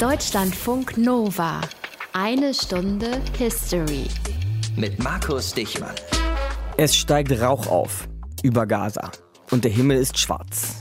Deutschlandfunk 0.00 0.96
Nova. 0.96 1.60
Eine 2.14 2.54
Stunde 2.54 3.20
History. 3.36 4.06
Mit 4.74 4.98
Markus 5.04 5.52
Dichmann. 5.52 5.94
Es 6.78 6.96
steigt 6.96 7.38
Rauch 7.38 7.66
auf 7.66 8.08
über 8.42 8.64
Gaza 8.66 9.10
und 9.50 9.62
der 9.64 9.70
Himmel 9.70 9.98
ist 9.98 10.16
schwarz. 10.16 10.76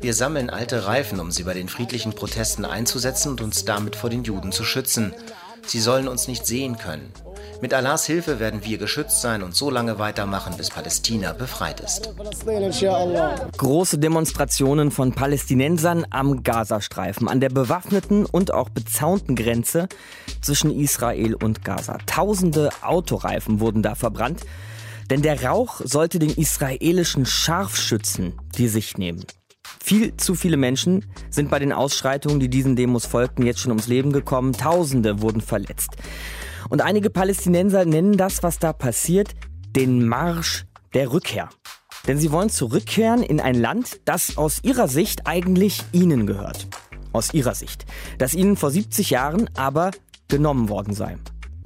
Wir 0.00 0.14
sammeln 0.14 0.48
alte 0.48 0.86
Reifen, 0.86 1.20
um 1.20 1.30
sie 1.30 1.42
bei 1.42 1.52
den 1.52 1.68
friedlichen 1.68 2.14
Protesten 2.14 2.64
einzusetzen 2.64 3.32
und 3.32 3.42
uns 3.42 3.66
damit 3.66 3.96
vor 3.96 4.08
den 4.08 4.24
Juden 4.24 4.50
zu 4.50 4.64
schützen. 4.64 5.12
Sie 5.66 5.80
sollen 5.80 6.08
uns 6.08 6.26
nicht 6.26 6.46
sehen 6.46 6.78
können. 6.78 7.12
Mit 7.60 7.74
Allahs 7.74 8.06
Hilfe 8.06 8.38
werden 8.38 8.64
wir 8.64 8.78
geschützt 8.78 9.20
sein 9.20 9.42
und 9.42 9.54
so 9.54 9.68
lange 9.68 9.98
weitermachen, 9.98 10.56
bis 10.56 10.70
Palästina 10.70 11.32
befreit 11.32 11.80
ist. 11.80 12.14
Große 13.56 13.98
Demonstrationen 13.98 14.90
von 14.92 15.12
Palästinensern 15.12 16.06
am 16.10 16.44
Gazastreifen, 16.44 17.28
an 17.28 17.40
der 17.40 17.48
bewaffneten 17.48 18.26
und 18.26 18.54
auch 18.54 18.68
bezaunten 18.68 19.34
Grenze 19.34 19.88
zwischen 20.40 20.70
Israel 20.70 21.34
und 21.34 21.64
Gaza. 21.64 21.98
Tausende 22.06 22.70
Autoreifen 22.82 23.58
wurden 23.58 23.82
da 23.82 23.96
verbrannt, 23.96 24.42
denn 25.10 25.22
der 25.22 25.42
Rauch 25.42 25.80
sollte 25.82 26.20
den 26.20 26.30
israelischen 26.30 27.26
Scharfschützen 27.26 28.34
die 28.56 28.68
Sicht 28.68 28.98
nehmen. 28.98 29.24
Viel 29.82 30.16
zu 30.16 30.34
viele 30.34 30.56
Menschen 30.56 31.06
sind 31.30 31.50
bei 31.50 31.58
den 31.58 31.72
Ausschreitungen, 31.72 32.40
die 32.40 32.48
diesen 32.48 32.76
Demos 32.76 33.06
folgten, 33.06 33.44
jetzt 33.44 33.60
schon 33.60 33.72
ums 33.72 33.88
Leben 33.88 34.12
gekommen. 34.12 34.52
Tausende 34.52 35.22
wurden 35.22 35.40
verletzt. 35.40 35.96
Und 36.68 36.82
einige 36.82 37.10
Palästinenser 37.10 37.84
nennen 37.84 38.16
das, 38.16 38.42
was 38.42 38.58
da 38.58 38.72
passiert, 38.72 39.34
den 39.74 40.06
Marsch 40.06 40.66
der 40.94 41.12
Rückkehr. 41.12 41.48
Denn 42.06 42.18
sie 42.18 42.32
wollen 42.32 42.50
zurückkehren 42.50 43.22
in 43.22 43.40
ein 43.40 43.54
Land, 43.54 44.00
das 44.04 44.36
aus 44.36 44.60
ihrer 44.62 44.88
Sicht 44.88 45.26
eigentlich 45.26 45.82
ihnen 45.92 46.26
gehört. 46.26 46.68
Aus 47.12 47.34
ihrer 47.34 47.54
Sicht. 47.54 47.86
Das 48.18 48.34
ihnen 48.34 48.56
vor 48.56 48.70
70 48.70 49.10
Jahren 49.10 49.50
aber 49.56 49.90
genommen 50.28 50.68
worden 50.68 50.94
sei. 50.94 51.16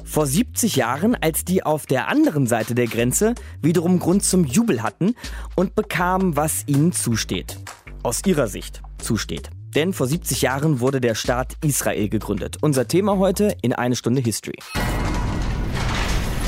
Vor 0.04 0.26
70 0.26 0.76
Jahren, 0.76 1.14
als 1.14 1.44
die 1.44 1.62
auf 1.62 1.86
der 1.86 2.08
anderen 2.08 2.46
Seite 2.46 2.74
der 2.74 2.86
Grenze 2.86 3.34
wiederum 3.60 3.98
Grund 3.98 4.24
zum 4.24 4.44
Jubel 4.44 4.82
hatten 4.82 5.14
und 5.54 5.74
bekamen, 5.74 6.36
was 6.36 6.64
ihnen 6.66 6.92
zusteht. 6.92 7.58
Aus 8.02 8.22
ihrer 8.26 8.48
Sicht 8.48 8.82
zusteht. 8.98 9.50
Denn 9.74 9.94
vor 9.94 10.06
70 10.06 10.42
Jahren 10.42 10.80
wurde 10.80 11.00
der 11.00 11.14
Staat 11.14 11.56
Israel 11.64 12.10
gegründet. 12.10 12.58
Unser 12.60 12.86
Thema 12.86 13.16
heute 13.16 13.56
in 13.62 13.72
eine 13.72 13.96
Stunde 13.96 14.20
History. 14.20 14.58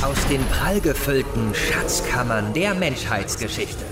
Aus 0.03 0.27
den 0.29 0.45
prallgefüllten 0.47 1.55
Schatzkammern 1.55 2.53
der 2.53 2.75
Menschheitsgeschichte. 2.75 3.83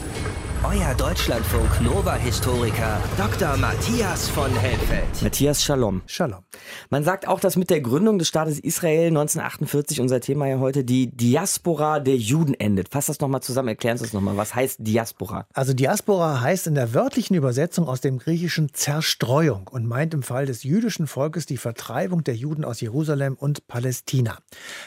Euer 0.65 0.95
Deutschlandfunk 0.95 1.81
Nova-Historiker 1.81 3.01
Dr. 3.19 3.57
Matthias 3.57 4.29
von 4.29 4.49
Helfeld. 4.55 5.21
Matthias 5.21 5.61
Shalom. 5.61 6.03
Shalom. 6.07 6.45
Man 6.89 7.03
sagt 7.03 7.27
auch, 7.27 7.41
dass 7.41 7.57
mit 7.57 7.69
der 7.69 7.81
Gründung 7.81 8.21
des 8.21 8.29
Staates 8.29 8.61
Israel 8.61 9.09
1948, 9.09 10.01
unser 10.01 10.21
Thema 10.21 10.47
ja 10.47 10.61
heute, 10.61 10.85
die 10.85 11.09
Diaspora 11.09 11.99
der 11.99 12.17
Juden 12.17 12.55
endet. 12.55 12.91
Fass 12.91 13.07
das 13.07 13.19
nochmal 13.19 13.43
zusammen, 13.43 13.71
erklären 13.71 13.99
Sie 13.99 14.05
es 14.05 14.13
nochmal. 14.13 14.37
Was 14.37 14.55
heißt 14.55 14.77
Diaspora? 14.87 15.49
Also 15.53 15.75
Diaspora 15.75 16.41
heißt 16.41 16.69
in 16.69 16.77
der 16.77 16.95
wörtlichen 16.95 17.35
Übersetzung 17.35 17.89
aus 17.89 18.01
dem 18.01 18.21
griechischen 18.21 18.73
Zerstreuung 18.73 19.67
und 19.67 19.89
meint 19.89 20.15
im 20.15 20.23
Fall 20.23 20.47
des 20.47 20.63
jüdischen 20.63 21.09
Volkes 21.09 21.45
die 21.45 21.57
Vertreibung 21.57 22.23
der 22.23 22.37
Juden 22.37 22.65
aus 22.65 22.81
Jerusalem 22.81 23.35
und 23.35 23.67
Palästina. 23.67 24.39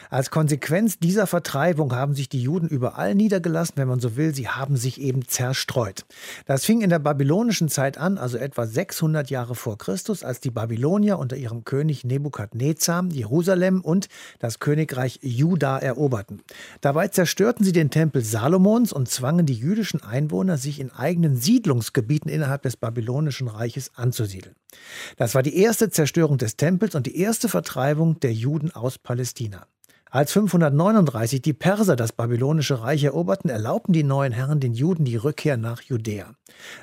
Als 0.10 0.32
Konsequenz 0.32 1.00
dieser 1.00 1.28
Vertreibung 1.28 1.94
haben 1.94 2.16
sich 2.16 2.30
die 2.30 2.42
Juden 2.42 2.70
überall 2.70 3.14
niedergelassen, 3.14 3.74
wenn 3.76 3.90
man 3.90 4.00
so 4.00 4.16
will. 4.16 4.34
Sie 4.34 4.48
haben 4.48 4.78
sich 4.78 5.02
eben 5.02 5.28
zerstreut 5.28 5.65
zerstreut. 5.66 6.06
Das 6.46 6.66
fing 6.66 6.82
in 6.82 6.90
der 6.90 7.00
babylonischen 7.00 7.70
Zeit 7.70 7.98
an, 7.98 8.18
also 8.18 8.38
etwa 8.38 8.66
600 8.68 9.30
Jahre 9.30 9.56
vor 9.56 9.78
Christus, 9.78 10.24
als 10.24 10.40
die 10.40 10.52
Babylonier 10.52 11.18
unter 11.18 11.36
ihrem 11.36 11.64
König 11.64 12.04
Nebukadnezar 12.04 13.06
Jerusalem 13.12 13.82
und 13.82 14.08
das 14.40 14.60
Königreich 14.60 15.20
Juda 15.22 15.78
eroberten. 15.78 16.42
Dabei 16.82 17.08
zerstörten 17.08 17.66
sie 17.66 17.72
den 17.72 17.90
Tempel 17.90 18.24
Salomons 18.24 18.94
und 18.94 19.10
zwangen 19.10 19.46
die 19.46 19.54
jüdischen 19.54 20.04
Einwohner, 20.04 20.58
sich 20.58 20.80
in 20.80 20.92
eigenen 20.92 21.36
Siedlungsgebieten 21.36 22.30
innerhalb 22.30 22.62
des 22.62 22.78
babylonischen 22.78 23.48
Reiches 23.48 23.92
anzusiedeln. 23.96 24.56
Das 25.18 25.36
war 25.36 25.44
die 25.44 25.58
erste 25.58 25.90
Zerstörung 25.90 26.38
des 26.38 26.58
Tempels 26.58 26.96
und 26.96 27.06
die 27.08 27.18
erste 27.20 27.50
Vertreibung 27.50 28.20
der 28.20 28.34
Juden 28.34 28.72
aus 28.72 28.98
Palästina. 28.98 29.68
Als 30.16 30.32
539 30.32 31.42
die 31.42 31.52
Perser 31.52 31.98
das 31.98 32.14
babylonische 32.14 32.82
Reich 32.82 33.04
eroberten, 33.04 33.50
erlaubten 33.50 33.92
die 33.92 34.06
neuen 34.06 34.32
Herren 34.32 34.62
den 34.62 34.74
Juden 34.74 35.04
die 35.04 35.18
Rückkehr 35.18 35.58
nach 35.58 35.82
Judäa. 35.82 36.36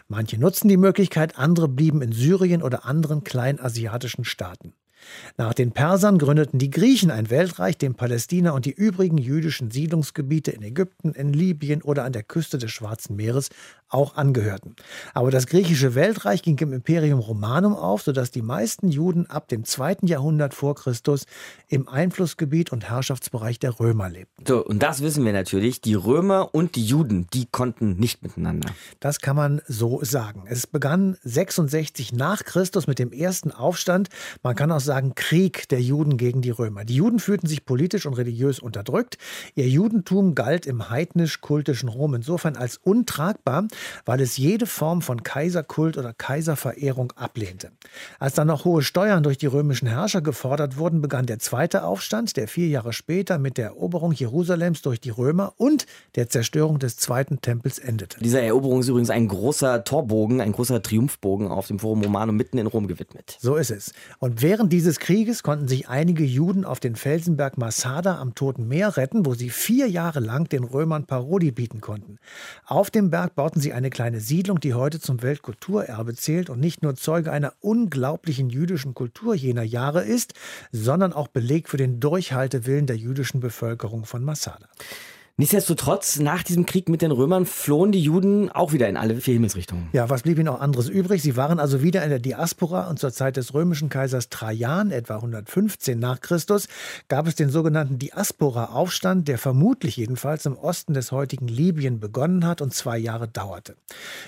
Manche 0.07 0.39
nutzten 0.39 0.69
die 0.69 0.77
Möglichkeit, 0.77 1.39
andere 1.39 1.67
blieben 1.67 2.03
in 2.03 2.13
Syrien 2.13 2.63
oder 2.63 2.85
anderen 2.85 3.25
kleinasiatischen 3.25 4.27
Staaten. 4.27 4.75
Nach 5.39 5.55
den 5.55 5.73
Persern 5.73 6.19
gründeten 6.19 6.59
die 6.59 6.69
Griechen 6.69 7.11
ein 7.11 7.31
Weltreich, 7.31 7.79
dem 7.79 7.95
Palästina 7.95 8.51
und 8.51 8.67
die 8.67 8.73
übrigen 8.73 9.17
jüdischen 9.17 9.71
Siedlungsgebiete 9.71 10.51
in 10.51 10.63
Ägypten, 10.63 11.13
in 11.13 11.33
Libyen 11.33 11.81
oder 11.81 12.05
an 12.05 12.13
der 12.13 12.23
Küste 12.25 12.59
des 12.59 12.71
Schwarzen 12.71 13.17
Meeres 13.17 13.49
auch 13.93 14.17
angehörten. 14.17 14.77
Aber 15.15 15.31
das 15.31 15.47
griechische 15.47 15.95
Weltreich 15.95 16.43
ging 16.43 16.59
im 16.59 16.73
Imperium 16.73 17.19
Romanum 17.19 17.75
auf, 17.75 18.03
sodass 18.03 18.31
die 18.31 18.43
meisten 18.43 18.89
Juden 18.89 19.27
ab 19.27 19.49
dem 19.49 19.65
zweiten 19.65 20.07
Jahrhundert 20.07 20.55
vor 20.55 20.75
Christus 20.75 21.27
im 21.69 21.89
Einflussgebiet 21.89 22.73
und 22.73 22.89
Herrschaftsbereich 22.89 23.59
der 23.59 23.79
Römer 23.79 24.09
lebten. 24.09 24.45
So, 24.47 24.65
und 24.65 24.83
das 24.83 25.03
wissen 25.03 25.25
wir 25.25 25.33
natürlich. 25.33 25.81
Die 25.81 25.95
Römer 25.95 26.55
und 26.55 26.77
die 26.77 26.85
Juden, 26.85 27.27
die 27.35 27.47
konnten 27.47 27.97
nicht 27.97 28.23
miteinander. 28.23 28.71
Das 29.01 29.21
kann 29.21 29.37
man 29.37 29.61
so 29.67 30.01
sagen. 30.03 30.45
Es 30.47 30.67
begann 30.67 31.17
66 31.23 32.13
nach 32.13 32.45
Christus 32.45 32.87
mit 32.87 32.99
dem 32.99 33.13
ersten 33.13 33.51
Aufstand. 33.51 34.09
Man 34.43 34.55
kann 34.55 34.73
auch 34.73 34.81
sagen, 34.81 35.03
sagen 35.03 35.15
Krieg 35.15 35.69
der 35.69 35.81
Juden 35.81 36.17
gegen 36.17 36.43
die 36.43 36.51
Römer. 36.51 36.85
Die 36.85 36.95
Juden 36.95 37.19
fühlten 37.19 37.47
sich 37.47 37.65
politisch 37.65 38.07
und 38.07 38.15
religiös 38.15 38.59
unterdrückt. 38.59 39.19
Ihr 39.55 39.69
Judentum 39.69 40.35
galt 40.35 40.67
im 40.67 40.91
heidnisch-kultischen 40.91 41.89
Rom 41.89 42.15
insofern 42.15 42.57
als 42.57 42.77
untragbar, 42.77 43.67
weil 44.05 44.21
es 44.21 44.37
jede 44.37 44.67
Form 44.67 45.03
von 45.03 45.23
Kaiserkult 45.23 45.97
oder 45.97 46.13
Kaiserverehrung 46.13 47.13
ablehnte. 47.13 47.71
Als 48.19 48.35
dann 48.35 48.47
noch 48.47 48.65
hohe 48.65 48.83
Steuern 48.83 49.23
durch 49.23 49.39
die 49.39 49.47
römischen 49.47 49.89
Herrscher 49.89 50.21
gefordert 50.21 50.77
wurden, 50.77 51.01
begann 51.01 51.27
der 51.27 51.39
zweite 51.39 51.85
Aufstand, 51.85 52.37
der 52.37 52.49
vier 52.49 52.69
Jahre 52.69 52.93
später 52.93 53.39
mit 53.39 53.59
der 53.59 53.67
Eroberung 53.67 54.13
Jerusalems 54.13 54.83
durch 54.83 55.01
die 55.01 55.11
Römer 55.11 55.55
und 55.57 55.87
der 56.15 56.29
Zerstörung 56.29 56.79
des 56.79 56.97
zweiten 56.97 57.41
Tempels 57.41 57.79
endete. 57.79 58.19
Dieser 58.21 58.43
Eroberung 58.43 58.81
ist 58.81 58.89
übrigens 58.89 59.11
ein 59.11 59.29
großer 59.29 59.85
Torbogen, 59.85 60.41
ein 60.41 60.53
großer 60.53 60.83
Triumphbogen 60.83 61.49
auf 61.49 61.67
dem 61.67 61.79
Forum 61.79 62.03
Romanum 62.03 62.37
mitten 62.37 62.59
in 62.59 62.67
Rom 62.67 62.87
gewidmet. 62.87 63.39
So 63.41 63.57
ist 63.57 63.71
es. 63.71 63.93
Und 64.19 64.43
während 64.43 64.73
dieses 64.73 64.99
Krieges 64.99 65.43
konnten 65.43 65.69
sich 65.69 65.89
einige 65.89 66.25
Juden 66.25 66.65
auf 66.65 66.81
den 66.81 66.97
Felsenberg 66.97 67.59
Masada 67.59 68.19
am 68.19 68.35
Toten 68.35 68.69
Meer 68.69 68.97
retten, 68.97 69.27
wo 69.27 69.35
sie 69.35 69.51
vier 69.51 69.89
Jahre 69.89 70.21
lang 70.21 70.49
den 70.49 70.65
Römern 70.65 71.07
Parodie 71.07 71.53
bieten 71.53 71.81
konnten. 71.81 72.19
Auf 72.67 72.91
dem 72.91 73.11
Berg 73.11 73.35
bauten 73.35 73.61
sie 73.61 73.72
eine 73.73 73.91
kleine 73.91 74.21
Siedlung, 74.21 74.61
die 74.61 74.75
heute 74.75 75.01
zum 75.01 75.23
Weltkulturerbe 75.23 76.15
zählt 76.15 76.51
und 76.51 76.61
nicht 76.61 76.83
nur 76.83 76.95
Zeuge 76.95 77.33
einer 77.33 77.55
unglaublichen 77.61 78.51
jüdischen 78.51 78.95
Kultur 78.95 79.35
jener 79.35 79.63
Jahre 79.63 80.03
ist, 80.03 80.35
sondern 80.71 81.13
auch 81.13 81.29
Beleg 81.29 81.69
für 81.69 81.77
den 81.77 82.01
Durchhaltewillen 82.01 82.87
der 82.87 82.97
jüdischen 82.97 83.41
Bevölkerung 83.41 84.05
von 84.05 84.25
Masada. 84.25 84.69
Nichtsdestotrotz, 85.39 86.19
nach 86.19 86.43
diesem 86.43 86.67
Krieg 86.67 86.91
mit 86.91 87.01
den 87.01 87.11
Römern 87.11 87.47
flohen 87.47 87.91
die 87.91 88.03
Juden 88.03 88.51
auch 88.51 88.75
wieder 88.75 88.87
in 88.91 88.99
alle 88.99 89.17
vier 89.17 89.33
Himmelsrichtungen. 89.33 89.89
Ja, 89.95 90.11
was 90.11 90.23
blieb 90.23 90.39
ihnen 90.39 90.49
auch 90.49 90.61
anderes 90.61 90.91
übrig? 90.91 91.23
Sie 91.23 91.37
waren 91.37 91.59
also 91.59 91.83
wieder 91.83 92.05
in 92.05 92.11
der 92.11 92.19
Diaspora 92.19 92.91
und 92.91 92.99
zur 92.99 93.13
Zeit 93.13 93.39
des 93.39 93.55
römischen 93.55 93.89
Kaisers 93.89 94.29
Trajan, 94.29 94.91
etwa 94.91 95.17
115 95.17 95.99
nach 95.99 96.21
Christus, 96.21 96.69
gab 97.09 97.27
es 97.27 97.35
den 97.35 97.49
sogenannten 97.49 97.99
Diaspora-Aufstand, 97.99 99.27
der 99.27 99.39
vermutlich 99.39 99.97
jedenfalls 99.97 100.45
im 100.45 100.55
Osten 100.55 100.93
des 100.93 101.13
heutigen 101.13 101.49
Libyen 101.49 101.99
begonnen 101.99 102.47
hat 102.47 102.61
und 102.61 102.75
zwei 102.75 102.99
Jahre 102.99 103.27
dauerte. 103.27 103.77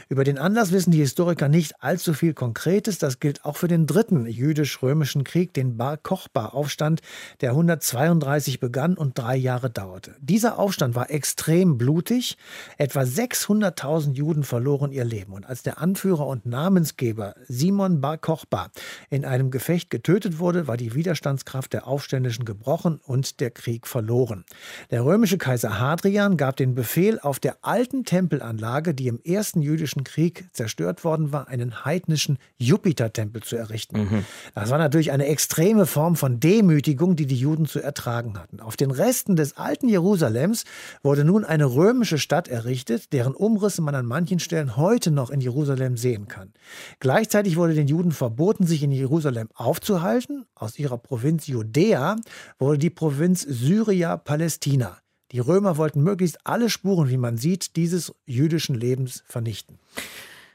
Über 0.09 0.25
den 0.25 0.38
Anlass 0.38 0.72
wissen 0.72 0.91
die 0.91 1.00
Historiker 1.00 1.50
nicht 1.50 1.75
allzu 1.82 2.15
viel 2.15 2.32
Konkretes. 2.32 2.97
Das 2.97 3.21
gilt 3.21 3.44
auch 3.44 3.59
für 3.59 3.69
den 3.69 3.86
dritten 3.86 4.25
jüdisch-römischen 4.25 5.22
Krieg, 5.22 5.53
den 5.53 5.77
Bar 5.77 5.98
Kochba-Aufstand, 5.98 7.03
der 7.42 7.50
132 7.50 8.59
begann 8.59 8.97
und 8.97 9.18
drei 9.18 9.36
Jahre 9.36 9.68
dauerte. 9.68 10.16
Dieser 10.21 10.59
Aufstand 10.59 10.94
war 10.95 11.11
extrem 11.11 11.79
blutig. 11.79 12.37
Etwa 12.79 13.01
600.000 13.01 14.13
Juden 14.15 14.45
verloren 14.45 14.93
ihr 14.93 15.05
Leben. 15.05 15.33
Und 15.33 15.47
als 15.47 15.63
der 15.63 15.79
Anführer 15.79 16.27
und 16.27 16.47
Namensgeber 16.47 17.35
Simon 17.49 18.01
Bar 18.01 18.19
Kochba 18.19 18.71
in 19.11 19.25
einem 19.25 19.51
Gefecht 19.51 19.91
getötet 19.91 20.39
wurde, 20.39 20.67
war 20.67 20.77
die 20.77 20.95
Widerstandskraft 20.95 21.73
der 21.73 21.87
Aufständischen 21.87 22.45
gebrochen 22.45 23.01
und 23.05 23.41
der 23.41 23.51
Krieg 23.51 23.87
verloren. 23.87 24.45
Der 24.91 25.05
römische 25.05 25.39
Kaiser 25.39 25.79
Hadrian 25.79 26.37
gab 26.37 26.57
den 26.57 26.75
Befehl, 26.75 27.19
auf 27.21 27.39
der 27.39 27.57
alten 27.63 28.05
Tempelanlage, 28.05 28.95
die 28.95 29.09
im 29.09 29.21
ersten 29.23 29.63
jüdischen 29.63 30.05
Krieg 30.05 30.47
zerstört 30.53 31.05
worden 31.05 31.33
war, 31.33 31.49
einen 31.49 31.85
heidnischen 31.85 32.39
Jupitertempel 32.59 33.43
zu 33.43 33.57
errichten. 33.57 33.99
Mhm. 33.99 34.25
Das 34.55 34.71
war 34.71 34.79
natürlich 34.79 35.13
eine 35.13 35.27
extreme 35.27 35.87
Form 35.87 36.17
von 36.17 36.41
Demütigung, 36.41 37.17
die 37.17 37.27
die 37.27 37.37
Juden 37.37 37.67
zu 37.67 37.81
ertragen 37.81 38.39
hatten. 38.39 38.61
Auf 38.61 38.77
den 38.77 38.91
Resten 38.91 39.37
des 39.37 39.57
alten 39.57 39.89
Jerusalems 39.89 40.65
wurde 41.03 41.25
nun 41.25 41.45
eine 41.45 41.66
römische 41.66 42.19
Stadt 42.19 42.48
errichtet, 42.48 43.13
deren 43.13 43.34
Umrisse 43.34 43.83
man 43.83 43.95
an 43.95 44.07
manchen 44.07 44.39
Stellen 44.39 44.77
heute 44.77 45.10
noch 45.10 45.31
in 45.31 45.41
Jerusalem 45.41 45.97
sehen 45.97 46.28
kann. 46.28 46.53
Gleichzeitig 47.01 47.57
wurde 47.57 47.75
den 47.75 47.89
Juden 47.89 48.13
verboten, 48.13 48.66
sich 48.66 48.83
in 48.83 48.92
Jerusalem 48.92 49.48
aufzuhalten. 49.54 50.47
Aus 50.54 50.78
ihrer 50.78 50.98
Provinz 50.98 51.47
Judäa 51.47 52.16
wurde 52.59 52.78
die 52.78 52.91
Provinz 52.91 53.42
Syria 53.42 54.16
Palästina. 54.16 54.98
Die 55.33 55.41
Römer 55.41 55.77
wollten 55.77 56.03
möglichst 56.03 56.39
alle 56.45 56.71
Spuren, 56.71 57.09
wie 57.09 57.16
man 57.16 57.36
sieht, 57.36 57.77
dieses 57.77 58.15
jüdischen 58.25 58.77
Lebens 58.77 59.25
vernichten. 59.27 59.78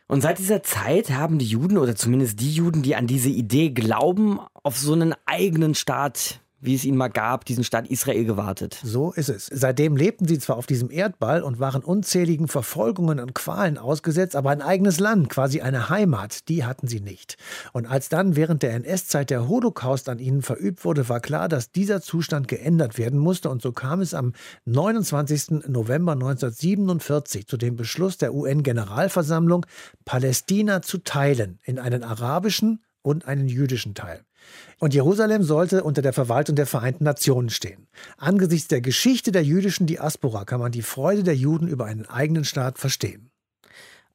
Und 0.07 0.21
seit 0.21 0.39
dieser 0.39 0.63
Zeit 0.63 1.11
haben 1.11 1.37
die 1.37 1.45
Juden 1.45 1.77
oder 1.77 1.95
zumindest 1.95 2.39
die 2.39 2.51
Juden, 2.51 2.81
die 2.81 2.95
an 2.95 3.05
diese 3.05 3.29
Idee 3.29 3.69
glauben, 3.69 4.39
auf 4.63 4.77
so 4.77 4.93
einen 4.93 5.13
eigenen 5.25 5.75
Staat 5.75 6.39
wie 6.61 6.75
es 6.75 6.83
ihn 6.83 6.97
mal 6.97 7.09
gab, 7.09 7.45
diesen 7.45 7.63
Staat 7.63 7.87
Israel 7.87 8.25
gewartet. 8.25 8.79
So 8.83 9.11
ist 9.11 9.29
es. 9.29 9.49
Seitdem 9.51 9.95
lebten 9.95 10.27
sie 10.27 10.39
zwar 10.39 10.57
auf 10.57 10.65
diesem 10.65 10.91
Erdball 10.91 11.41
und 11.41 11.59
waren 11.59 11.83
unzähligen 11.83 12.47
Verfolgungen 12.47 13.19
und 13.19 13.33
Qualen 13.33 13.77
ausgesetzt, 13.77 14.35
aber 14.35 14.49
ein 14.49 14.61
eigenes 14.61 14.99
Land, 14.99 15.29
quasi 15.29 15.61
eine 15.61 15.89
Heimat, 15.89 16.49
die 16.49 16.65
hatten 16.65 16.87
sie 16.87 16.99
nicht. 16.99 17.37
Und 17.73 17.85
als 17.85 18.09
dann 18.09 18.35
während 18.35 18.63
der 18.63 18.73
NS-Zeit 18.73 19.29
der 19.29 19.47
Holocaust 19.47 20.09
an 20.09 20.19
ihnen 20.19 20.41
verübt 20.41 20.83
wurde, 20.85 21.09
war 21.09 21.19
klar, 21.19 21.47
dass 21.47 21.71
dieser 21.71 22.01
Zustand 22.01 22.47
geändert 22.47 22.97
werden 22.97 23.19
musste. 23.19 23.49
Und 23.49 23.61
so 23.61 23.71
kam 23.71 24.01
es 24.01 24.13
am 24.13 24.33
29. 24.65 25.67
November 25.67 26.13
1947 26.13 27.47
zu 27.47 27.57
dem 27.57 27.75
Beschluss 27.75 28.17
der 28.17 28.33
UN-Generalversammlung, 28.33 29.65
Palästina 30.05 30.81
zu 30.81 30.99
teilen 30.99 31.59
in 31.63 31.79
einen 31.79 32.03
arabischen 32.03 32.83
und 33.01 33.25
einen 33.25 33.47
jüdischen 33.47 33.95
Teil. 33.95 34.25
Und 34.79 34.93
Jerusalem 34.93 35.43
sollte 35.43 35.83
unter 35.83 36.01
der 36.01 36.13
Verwaltung 36.13 36.55
der 36.55 36.65
Vereinten 36.65 37.03
Nationen 37.03 37.49
stehen. 37.49 37.87
Angesichts 38.17 38.69
der 38.69 38.81
Geschichte 38.81 39.31
der 39.31 39.43
jüdischen 39.43 39.87
Diaspora 39.87 40.45
kann 40.45 40.61
man 40.61 40.71
die 40.71 40.81
Freude 40.81 41.23
der 41.23 41.35
Juden 41.35 41.67
über 41.67 41.85
einen 41.85 42.05
eigenen 42.05 42.45
Staat 42.45 42.77
verstehen. 42.77 43.29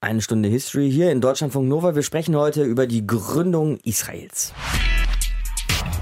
Eine 0.01 0.23
Stunde 0.23 0.49
History 0.49 0.91
hier 0.91 1.13
in 1.13 1.21
Deutschlandfunk 1.21 1.69
Nova. 1.69 1.95
Wir 1.95 2.03
sprechen 2.03 2.35
heute 2.37 2.65
über 2.65 2.87
die 2.87 3.07
Gründung 3.07 3.79
Israels. 3.85 4.55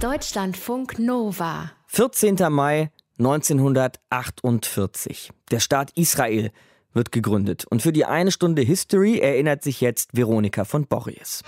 Deutschlandfunk 0.01 0.99
Nova. 0.99 1.73
14. 1.87 2.37
Mai 2.51 2.91
1948. 3.19 5.31
Der 5.51 5.61
Staat 5.61 5.93
Israel 5.95 6.51
wird 6.93 7.13
gegründet. 7.13 7.65
Und 7.67 7.83
für 7.83 7.93
die 7.93 8.05
eine 8.05 8.33
Stunde 8.33 8.63
History 8.63 9.19
erinnert 9.19 9.63
sich 9.63 9.81
jetzt 9.81 10.17
Veronika 10.17 10.65
von 10.65 10.87
Borries. 10.87 11.43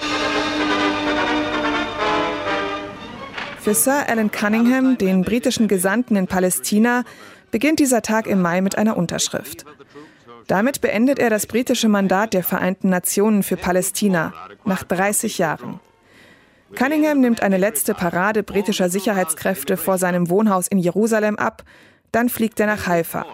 Für 3.64 3.74
Sir 3.74 4.10
Alan 4.10 4.30
Cunningham, 4.30 4.98
den 4.98 5.22
britischen 5.22 5.68
Gesandten 5.68 6.16
in 6.16 6.26
Palästina, 6.26 7.02
beginnt 7.50 7.78
dieser 7.78 8.02
Tag 8.02 8.26
im 8.26 8.42
Mai 8.42 8.60
mit 8.60 8.76
einer 8.76 8.94
Unterschrift. 8.94 9.64
Damit 10.46 10.82
beendet 10.82 11.18
er 11.18 11.30
das 11.30 11.46
britische 11.46 11.88
Mandat 11.88 12.34
der 12.34 12.44
Vereinten 12.44 12.90
Nationen 12.90 13.42
für 13.42 13.56
Palästina 13.56 14.34
nach 14.66 14.82
30 14.82 15.38
Jahren. 15.38 15.80
Cunningham 16.74 17.20
nimmt 17.20 17.42
eine 17.42 17.56
letzte 17.56 17.94
Parade 17.94 18.42
britischer 18.42 18.90
Sicherheitskräfte 18.90 19.78
vor 19.78 19.96
seinem 19.96 20.28
Wohnhaus 20.28 20.68
in 20.68 20.76
Jerusalem 20.76 21.36
ab, 21.36 21.64
dann 22.12 22.28
fliegt 22.28 22.60
er 22.60 22.66
nach 22.66 22.86
Haifa. 22.86 23.24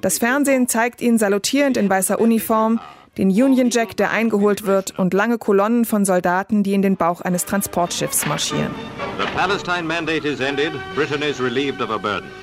Das 0.00 0.18
Fernsehen 0.18 0.66
zeigt 0.66 1.00
ihn 1.00 1.16
salutierend 1.16 1.76
in 1.76 1.88
weißer 1.88 2.20
Uniform, 2.20 2.80
den 3.18 3.30
Union 3.30 3.70
Jack, 3.70 3.96
der 3.96 4.10
eingeholt 4.10 4.64
wird, 4.64 4.98
und 4.98 5.12
lange 5.12 5.38
Kolonnen 5.38 5.84
von 5.84 6.04
Soldaten, 6.04 6.62
die 6.62 6.74
in 6.74 6.82
den 6.82 6.96
Bauch 6.96 7.20
eines 7.20 7.44
Transportschiffs 7.44 8.26
marschieren. 8.26 8.70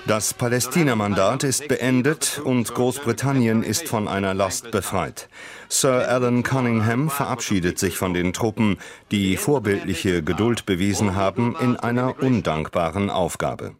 Das 0.07 0.33
Palästina-Mandat 0.33 1.43
ist 1.43 1.67
beendet 1.67 2.41
und 2.43 2.73
Großbritannien 2.73 3.63
ist 3.63 3.87
von 3.87 4.07
einer 4.07 4.33
Last 4.33 4.71
befreit. 4.71 5.29
Sir 5.69 6.07
Alan 6.09 6.43
Cunningham 6.43 7.09
verabschiedet 7.09 7.79
sich 7.79 7.97
von 7.97 8.13
den 8.13 8.33
Truppen, 8.33 8.77
die 9.11 9.37
vorbildliche 9.37 10.21
Geduld 10.21 10.65
bewiesen 10.65 11.15
haben 11.15 11.55
in 11.59 11.77
einer 11.77 12.21
undankbaren 12.21 13.09
Aufgabe. 13.09 13.75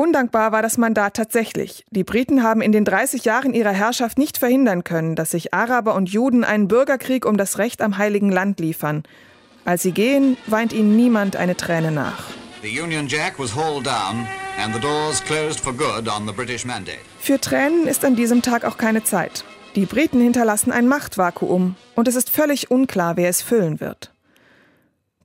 Undankbar 0.00 0.50
war 0.50 0.62
das 0.62 0.78
Mandat 0.78 1.12
tatsächlich. 1.12 1.84
Die 1.90 2.04
Briten 2.04 2.42
haben 2.42 2.62
in 2.62 2.72
den 2.72 2.86
30 2.86 3.26
Jahren 3.26 3.52
ihrer 3.52 3.72
Herrschaft 3.72 4.16
nicht 4.16 4.38
verhindern 4.38 4.82
können, 4.82 5.14
dass 5.14 5.32
sich 5.32 5.52
Araber 5.52 5.94
und 5.94 6.08
Juden 6.08 6.42
einen 6.42 6.68
Bürgerkrieg 6.68 7.26
um 7.26 7.36
das 7.36 7.58
Recht 7.58 7.82
am 7.82 7.98
Heiligen 7.98 8.32
Land 8.32 8.60
liefern. 8.60 9.02
Als 9.66 9.82
sie 9.82 9.92
gehen, 9.92 10.38
weint 10.46 10.72
ihnen 10.72 10.96
niemand 10.96 11.36
eine 11.36 11.54
Träne 11.54 11.92
nach. 11.92 12.30
Für 17.18 17.38
Tränen 17.38 17.86
ist 17.86 18.02
an 18.02 18.16
diesem 18.16 18.40
Tag 18.40 18.64
auch 18.64 18.78
keine 18.78 19.04
Zeit. 19.04 19.44
Die 19.76 19.84
Briten 19.84 20.22
hinterlassen 20.22 20.72
ein 20.72 20.88
Machtvakuum 20.88 21.76
und 21.94 22.08
es 22.08 22.16
ist 22.16 22.30
völlig 22.30 22.70
unklar, 22.70 23.18
wer 23.18 23.28
es 23.28 23.42
füllen 23.42 23.80
wird. 23.80 24.09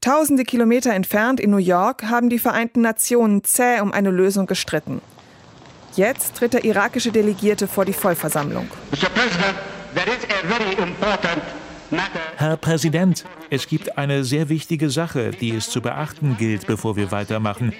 Tausende 0.01 0.43
Kilometer 0.43 0.93
entfernt 0.93 1.39
in 1.39 1.49
New 1.49 1.57
York 1.57 2.03
haben 2.03 2.29
die 2.29 2.39
Vereinten 2.39 2.81
Nationen 2.81 3.43
zäh 3.43 3.79
um 3.81 3.91
eine 3.91 4.11
Lösung 4.11 4.45
gestritten. 4.45 5.01
Jetzt 5.95 6.35
tritt 6.35 6.53
der 6.53 6.65
irakische 6.65 7.11
Delegierte 7.11 7.67
vor 7.67 7.85
die 7.85 7.93
Vollversammlung. 7.93 8.67
Herr 12.37 12.57
Präsident, 12.57 13.25
es 13.49 13.67
gibt 13.67 13.97
eine 13.97 14.23
sehr 14.23 14.49
wichtige 14.49 14.89
Sache, 14.89 15.31
die 15.31 15.55
es 15.55 15.69
zu 15.69 15.81
beachten 15.81 16.35
gilt, 16.37 16.67
bevor 16.67 16.95
wir 16.95 17.11
weitermachen. 17.11 17.73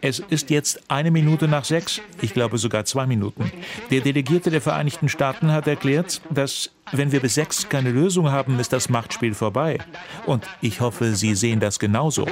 Es 0.00 0.18
ist 0.18 0.50
jetzt 0.50 0.80
eine 0.88 1.10
Minute 1.10 1.48
nach 1.48 1.64
sechs, 1.64 2.00
ich 2.20 2.32
glaube 2.32 2.58
sogar 2.58 2.84
zwei 2.84 3.06
Minuten. 3.06 3.50
Der 3.90 4.00
Delegierte 4.00 4.50
der 4.50 4.60
Vereinigten 4.60 5.08
Staaten 5.08 5.52
hat 5.52 5.66
erklärt, 5.66 6.20
dass 6.30 6.70
wenn 6.92 7.12
wir 7.12 7.20
bis 7.20 7.34
sechs 7.34 7.68
keine 7.68 7.90
Lösung 7.90 8.30
haben, 8.30 8.58
ist 8.58 8.72
das 8.72 8.88
Machtspiel 8.88 9.34
vorbei. 9.34 9.78
Und 10.26 10.46
ich 10.60 10.80
hoffe, 10.80 11.14
Sie 11.14 11.34
sehen 11.34 11.60
das 11.60 11.78
genauso. 11.78 12.26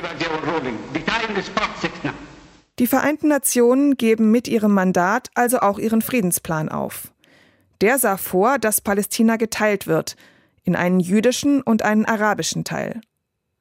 Die 2.79 2.87
Vereinten 2.87 3.29
Nationen 3.29 3.97
geben 3.97 4.31
mit 4.31 4.47
ihrem 4.49 4.73
Mandat 4.73 5.29
also 5.35 5.61
auch 5.61 5.79
ihren 5.79 6.03
Friedensplan 6.03 6.69
auf. 6.69 7.13
Der 7.81 7.99
sah 7.99 8.17
vor, 8.17 8.59
dass 8.59 8.81
Palästina 8.81 9.37
geteilt 9.37 9.87
wird 9.87 10.17
in 10.65 10.77
einen 10.77 11.01
jüdischen 11.01 11.63
und 11.63 11.83
einen 11.83 12.05
arabischen 12.05 12.65
Teil. 12.65 13.01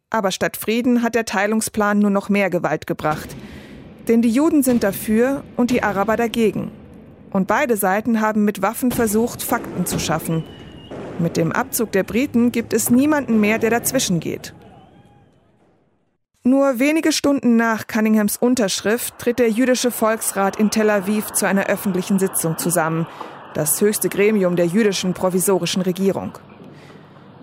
Aber 0.09 0.31
statt 0.31 0.57
Frieden 0.57 1.03
hat 1.03 1.15
der 1.15 1.25
Teilungsplan 1.25 1.99
nur 1.99 2.11
noch 2.11 2.27
mehr 2.27 2.49
Gewalt 2.49 2.85
gebracht. 2.85 3.35
Denn 4.07 4.21
die 4.21 4.29
Juden 4.29 4.63
sind 4.63 4.83
dafür 4.83 5.43
und 5.55 5.71
die 5.71 5.83
Araber 5.83 6.15
dagegen. 6.15 6.71
Und 7.31 7.47
beide 7.47 7.75
Seiten 7.75 8.21
haben 8.21 8.45
mit 8.45 8.61
Waffen 8.61 8.91
versucht, 8.91 9.43
Fakten 9.43 9.85
zu 9.85 9.99
schaffen– 9.99 10.43
mit 11.19 11.35
dem 11.35 11.51
Abzug 11.51 11.91
der 11.91 12.03
Briten 12.03 12.51
gibt 12.51 12.73
es 12.73 12.91
niemanden 12.91 13.39
mehr, 13.39 13.57
der 13.57 13.71
dazwischen 13.71 14.19
geht. 14.19 14.53
Nur 16.43 16.79
wenige 16.79 17.11
Stunden 17.11 17.57
nach 17.57 17.87
Cunninghams 17.87 18.37
Unterschrift 18.37 19.17
tritt 19.17 19.39
der 19.39 19.49
jüdische 19.49 19.91
Volksrat 19.91 20.57
in 20.57 20.69
Tel 20.69 20.89
Aviv 20.89 21.31
zu 21.31 21.47
einer 21.47 21.65
öffentlichen 21.65 22.19
Sitzung 22.19 22.57
zusammen, 22.57 23.07
das 23.53 23.81
höchste 23.81 24.09
Gremium 24.09 24.55
der 24.55 24.67
jüdischen 24.67 25.13
provisorischen 25.13 25.81
Regierung. 25.81 26.37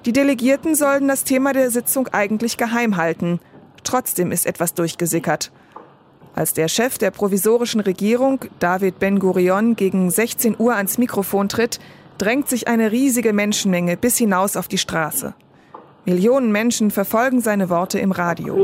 Die 0.07 0.13
Delegierten 0.13 0.75
sollen 0.75 1.09
das 1.09 1.25
Thema 1.25 1.53
der 1.53 1.71
Sitzung 1.71 2.09
eigentlich 2.09 2.57
geheim 2.57 2.97
halten. 2.97 3.41
Trotzdem 3.83 4.31
ist 4.31 4.47
etwas 4.47 4.75
durchgesickert. 4.75 5.51
Als 6.37 6.53
der 6.53 6.67
Chef 6.67 6.99
der 6.99 7.13
provisorischen 7.13 7.81
Regierung, 7.81 8.41
David 8.59 8.99
Ben-Gurion, 8.99 9.77
gegen 9.77 10.11
16 10.11 10.57
Uhr 10.59 10.75
ans 10.75 10.99
Mikrofon 10.99 11.49
tritt, 11.49 11.79
drängt 12.19 12.49
sich 12.49 12.67
eine 12.67 12.91
riesige 12.91 13.33
Menschenmenge 13.33 13.97
bis 13.97 14.19
hinaus 14.19 14.57
auf 14.57 14.67
die 14.67 14.79
Straße. 14.79 15.35
Millionen 16.05 16.51
Menschen 16.51 16.91
verfolgen 16.91 17.41
seine 17.41 17.71
Worte 17.71 17.99
im 17.99 18.13
Radio. 18.13 18.57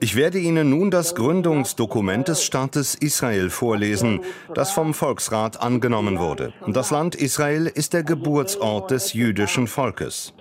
Ich 0.00 0.16
werde 0.16 0.38
Ihnen 0.38 0.70
nun 0.70 0.90
das 0.90 1.14
Gründungsdokument 1.14 2.28
des 2.28 2.42
Staates 2.44 2.94
Israel 2.94 3.50
vorlesen, 3.50 4.20
das 4.54 4.70
vom 4.70 4.94
Volksrat 4.94 5.60
angenommen 5.60 6.18
wurde. 6.18 6.52
Das 6.66 6.90
Land 6.90 7.16
Israel 7.16 7.66
ist 7.66 7.92
der 7.92 8.02
Geburtsort 8.02 8.90
des 8.90 9.12
jüdischen 9.12 9.66
Volkes. 9.66 10.32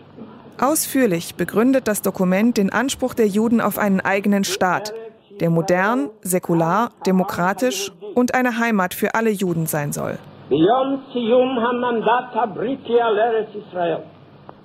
Ausführlich 0.63 1.35
begründet 1.35 1.89
das 1.89 2.01
Dokument 2.01 2.55
den 2.55 2.71
Anspruch 2.71 3.13
der 3.13 3.27
Juden 3.27 3.59
auf 3.59 3.77
einen 3.77 3.99
eigenen 3.99 4.45
Staat, 4.45 4.93
der 5.41 5.49
modern, 5.49 6.09
säkular, 6.21 6.91
demokratisch 7.05 7.91
und 8.15 8.33
eine 8.33 8.57
Heimat 8.59 8.93
für 8.93 9.13
alle 9.13 9.29
Juden 9.29 9.65
sein 9.65 9.91
soll. 9.91 10.17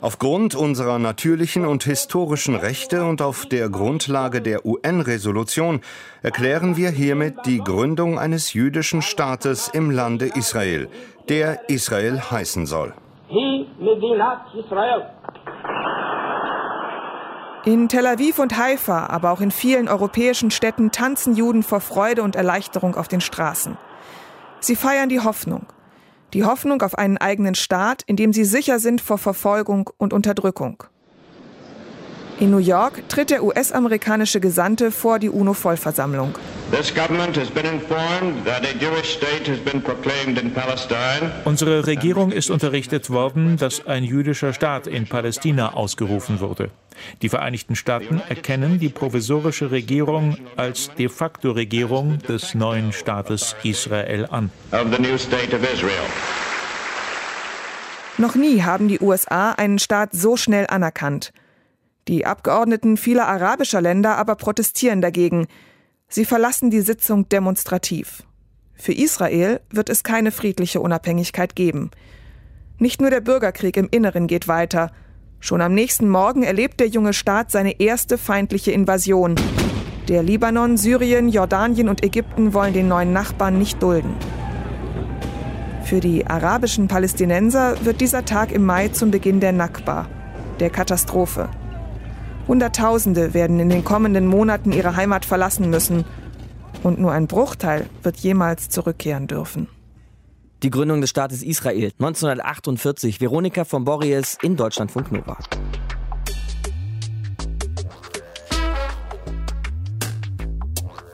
Aufgrund 0.01 0.55
unserer 0.55 0.99
natürlichen 1.01 1.67
und 1.67 1.83
historischen 1.83 2.55
Rechte 2.55 3.05
und 3.05 3.21
auf 3.21 3.47
der 3.47 3.69
Grundlage 3.69 4.41
der 4.41 4.65
UN-Resolution 4.65 5.81
erklären 6.23 6.77
wir 6.77 6.91
hiermit 6.91 7.35
die 7.45 7.59
Gründung 7.59 8.21
eines 8.21 8.53
jüdischen 8.53 9.03
Staates 9.03 9.67
im 9.67 9.91
Lande 9.91 10.27
Israel, 10.37 10.87
der 11.29 11.69
Israel 11.69 12.21
heißen 12.21 12.67
soll. 12.67 12.95
In 17.65 17.89
Tel 17.89 18.07
Aviv 18.07 18.39
und 18.39 18.57
Haifa, 18.57 19.07
aber 19.07 19.33
auch 19.33 19.41
in 19.41 19.51
vielen 19.51 19.89
europäischen 19.89 20.51
Städten 20.51 20.93
tanzen 20.93 21.35
Juden 21.35 21.63
vor 21.63 21.81
Freude 21.81 22.23
und 22.23 22.37
Erleichterung 22.37 22.95
auf 22.95 23.09
den 23.09 23.21
Straßen. 23.21 23.77
Sie 24.61 24.77
feiern 24.77 25.09
die 25.09 25.21
Hoffnung. 25.21 25.67
Die 26.35 26.45
Hoffnung 26.45 26.83
auf 26.83 26.97
einen 26.97 27.19
eigenen 27.19 27.55
Staat, 27.55 28.03
in 28.07 28.17
dem 28.17 28.33
sie 28.33 28.45
sicher 28.45 28.79
sind 28.79 29.01
vor 29.01 29.19
Verfolgung 29.19 29.91
und 29.99 30.13
Unterdrückung. 30.13 30.85
In 32.41 32.53
New 32.53 32.59
York 32.59 33.09
tritt 33.09 33.31
der 33.31 33.43
US-amerikanische 33.43 34.39
Gesandte 34.39 34.93
vor 34.93 35.19
die 35.19 35.29
UNO-Vollversammlung. 35.29 36.39
Unsere 41.45 41.87
Regierung 41.87 42.31
ist 42.31 42.51
unterrichtet 42.51 43.11
worden, 43.11 43.57
dass 43.57 43.87
ein 43.87 44.05
jüdischer 44.05 44.53
Staat 44.53 44.87
in 44.87 45.09
Palästina 45.09 45.75
ausgerufen 45.75 46.39
wurde. 46.39 46.71
Die 47.23 47.29
Vereinigten 47.29 47.77
Staaten 47.77 48.21
erkennen 48.29 48.79
die 48.79 48.89
provisorische 48.89 49.71
Regierung 49.71 50.37
als 50.57 50.91
de 50.97 51.09
facto 51.09 51.53
Regierung 51.53 52.19
des 52.19 52.55
neuen 52.55 52.93
Staates 52.93 53.57
Israel 53.63 54.27
an. 54.31 54.51
Noch 58.19 58.35
nie 58.35 58.63
haben 58.63 58.89
die 58.89 59.01
USA 59.01 59.53
einen 59.53 59.79
Staat 59.79 60.13
so 60.13 60.37
schnell 60.37 60.67
anerkannt. 60.67 61.33
Die 62.09 62.27
Abgeordneten 62.27 62.97
vieler 62.97 63.29
arabischer 63.29 63.81
Länder 63.81 64.17
aber 64.17 64.35
protestieren 64.35 65.01
dagegen. 65.01 65.47
Sie 66.09 66.25
verlassen 66.25 66.71
die 66.71 66.81
Sitzung 66.81 67.29
demonstrativ. 67.29 68.25
Für 68.75 68.93
Israel 68.93 69.61
wird 69.71 69.91
es 69.91 70.05
keine 70.05 70.33
friedliche 70.33 70.81
Unabhängigkeit 70.81 71.55
geben. 71.55 71.91
Nicht 72.79 73.01
nur 73.01 73.11
der 73.11 73.21
Bürgerkrieg 73.21 73.77
im 73.77 73.89
Inneren 73.91 74.27
geht 74.27 74.49
weiter. 74.49 74.91
Schon 75.41 75.61
am 75.61 75.73
nächsten 75.73 76.09
Morgen 76.09 76.43
erlebt 76.43 76.81
der 76.81 76.89
junge 76.89 77.13
Staat 77.13 77.51
seine 77.51 77.81
erste 77.81 78.19
feindliche 78.19 78.73
Invasion. 78.73 79.37
Der 80.09 80.23
Libanon, 80.23 80.77
Syrien, 80.77 81.29
Jordanien 81.29 81.89
und 81.89 82.03
Ägypten 82.03 82.55
wollen 82.55 82.73
den 82.73 82.89
neuen 82.89 83.13
Nachbarn 83.13 83.59
nicht 83.59 83.83
dulden. 83.83 84.15
Für 85.85 86.01
die 86.01 86.27
arabischen 86.27 86.89
Palästinenser 86.89 87.77
wird 87.85 88.01
dieser 88.01 88.25
Tag 88.25 88.53
im 88.53 88.65
Mai 88.65 88.89
zum 88.89 89.11
Beginn 89.11 89.41
der 89.41 89.53
Nakba, 89.53 90.07
der 90.61 90.71
Katastrophe. 90.71 91.49
Hunderttausende 92.49 93.33
werden 93.33 93.61
in 93.61 93.69
den 93.69 93.85
kommenden 93.85 94.27
Monaten 94.27 94.73
ihre 94.73 94.97
Heimat 94.97 95.25
verlassen 95.25 95.71
müssen. 95.71 96.05
Und 96.83 96.99
nur 96.99 97.13
ein 97.13 97.27
Bruchteil 97.27 97.87
wird 98.03 98.17
jemals 98.17 98.71
zurückkehren 98.71 99.27
dürfen. 99.27 99.69
Die 100.65 100.71
Gründung 100.71 101.01
des 101.01 101.11
Staates 101.11 101.45
Israel 101.45 101.93
1948. 102.01 103.21
Veronika 103.21 103.65
von 103.65 103.85
Borries 103.85 104.37
in 104.43 104.57
Deutschlandfunk 104.57 105.13
Nova. 105.13 105.39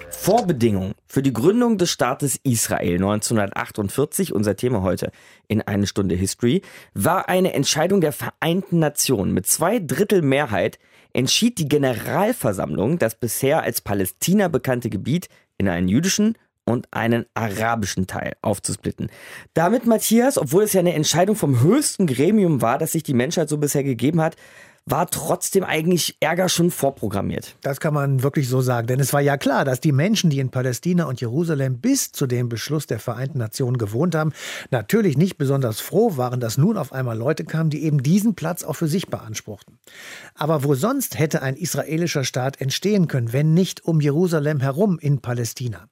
Vorbedingung 0.09 0.95
für 1.07 1.21
die 1.21 1.35
Gründung 1.35 1.77
des 1.77 1.91
Staates 1.91 2.41
Israel 2.43 2.95
1948, 2.95 4.33
unser 4.33 4.57
Thema 4.57 4.81
heute 4.81 5.13
in 5.47 5.61
eine 5.61 5.87
Stunde 5.87 6.15
History, 6.15 6.63
war 6.95 7.29
eine 7.29 7.53
Entscheidung 7.53 8.01
der 8.01 8.13
Vereinten 8.13 8.79
Nationen 8.79 9.35
mit 9.35 9.47
zwei 9.47 9.79
Drittel 9.79 10.23
Mehrheit 10.23 10.79
entschied 11.13 11.59
die 11.59 11.69
Generalversammlung, 11.69 12.99
das 12.99 13.15
bisher 13.15 13.63
als 13.63 13.83
Palästina 13.83 14.49
bekannte 14.49 14.89
Gebiet 14.89 15.29
in 15.59 15.69
einen 15.69 15.89
jüdischen 15.89 16.39
und 16.65 16.89
einen 16.91 17.27
arabischen 17.35 18.07
Teil 18.07 18.35
aufzusplitten. 18.43 19.11
Damit, 19.55 19.87
Matthias, 19.87 20.39
obwohl 20.39 20.65
es 20.65 20.73
ja 20.73 20.81
eine 20.81 20.95
Entscheidung 20.95 21.37
vom 21.37 21.61
höchsten 21.61 22.07
Gremium 22.07 22.63
war, 22.63 22.79
das 22.79 22.93
sich 22.93 23.03
die 23.03 23.15
Menschheit 23.15 23.49
so 23.49 23.59
bisher 23.59 23.85
gegeben 23.85 24.21
hat, 24.21 24.37
war 24.87 25.09
trotzdem 25.09 25.65
eigentlich 25.65 26.17
Ärger 26.21 26.49
schon 26.51 26.71
vorprogrammiert. 26.71 27.57
Das 27.63 27.81
kann 27.81 27.95
man 27.95 28.23
wirklich 28.23 28.49
so 28.49 28.61
sagen, 28.61 28.87
denn 28.87 29.01
es 29.01 29.15
war 29.15 29.23
ja 29.23 29.39
klar, 29.39 29.65
dass 29.65 29.81
die 29.81 29.93
Menschen, 29.93 30.29
die 30.29 30.41
in 30.41 30.51
Palästina 30.51 31.05
und 31.05 31.21
Jerusalem 31.23 31.79
bis 31.79 32.13
zu 32.13 32.27
dem 32.27 32.51
Beschluss 32.51 32.87
der 32.87 32.99
Vereinten 32.99 33.39
Nationen 33.39 33.79
gewohnt 33.79 34.15
haben, 34.15 34.33
natürlich 34.71 35.17
nicht 35.17 35.39
besonders 35.39 35.81
froh 35.81 36.19
waren, 36.19 36.39
dass 36.39 36.59
nun 36.59 36.77
auf 36.77 36.93
einmal 36.93 37.17
Leute 37.17 37.45
kamen, 37.45 37.71
die 37.71 37.85
eben 37.85 38.03
diesen 38.03 38.35
Platz 38.35 38.63
auch 38.63 38.75
für 38.75 38.89
sich 38.89 39.09
beanspruchten. 39.09 39.79
Aber 40.35 40.65
wo 40.65 40.75
sonst 40.75 41.19
hätte 41.19 41.41
ein 41.41 41.57
israelischer 41.57 42.25
Staat 42.25 42.61
entstehen 42.61 43.09
können, 43.09 43.33
wenn 43.33 43.55
nicht 43.55 43.87
um 43.87 44.01
Jerusalem 44.01 44.61
herum 44.61 44.99
in 44.99 45.21
Palästina? 45.21 45.89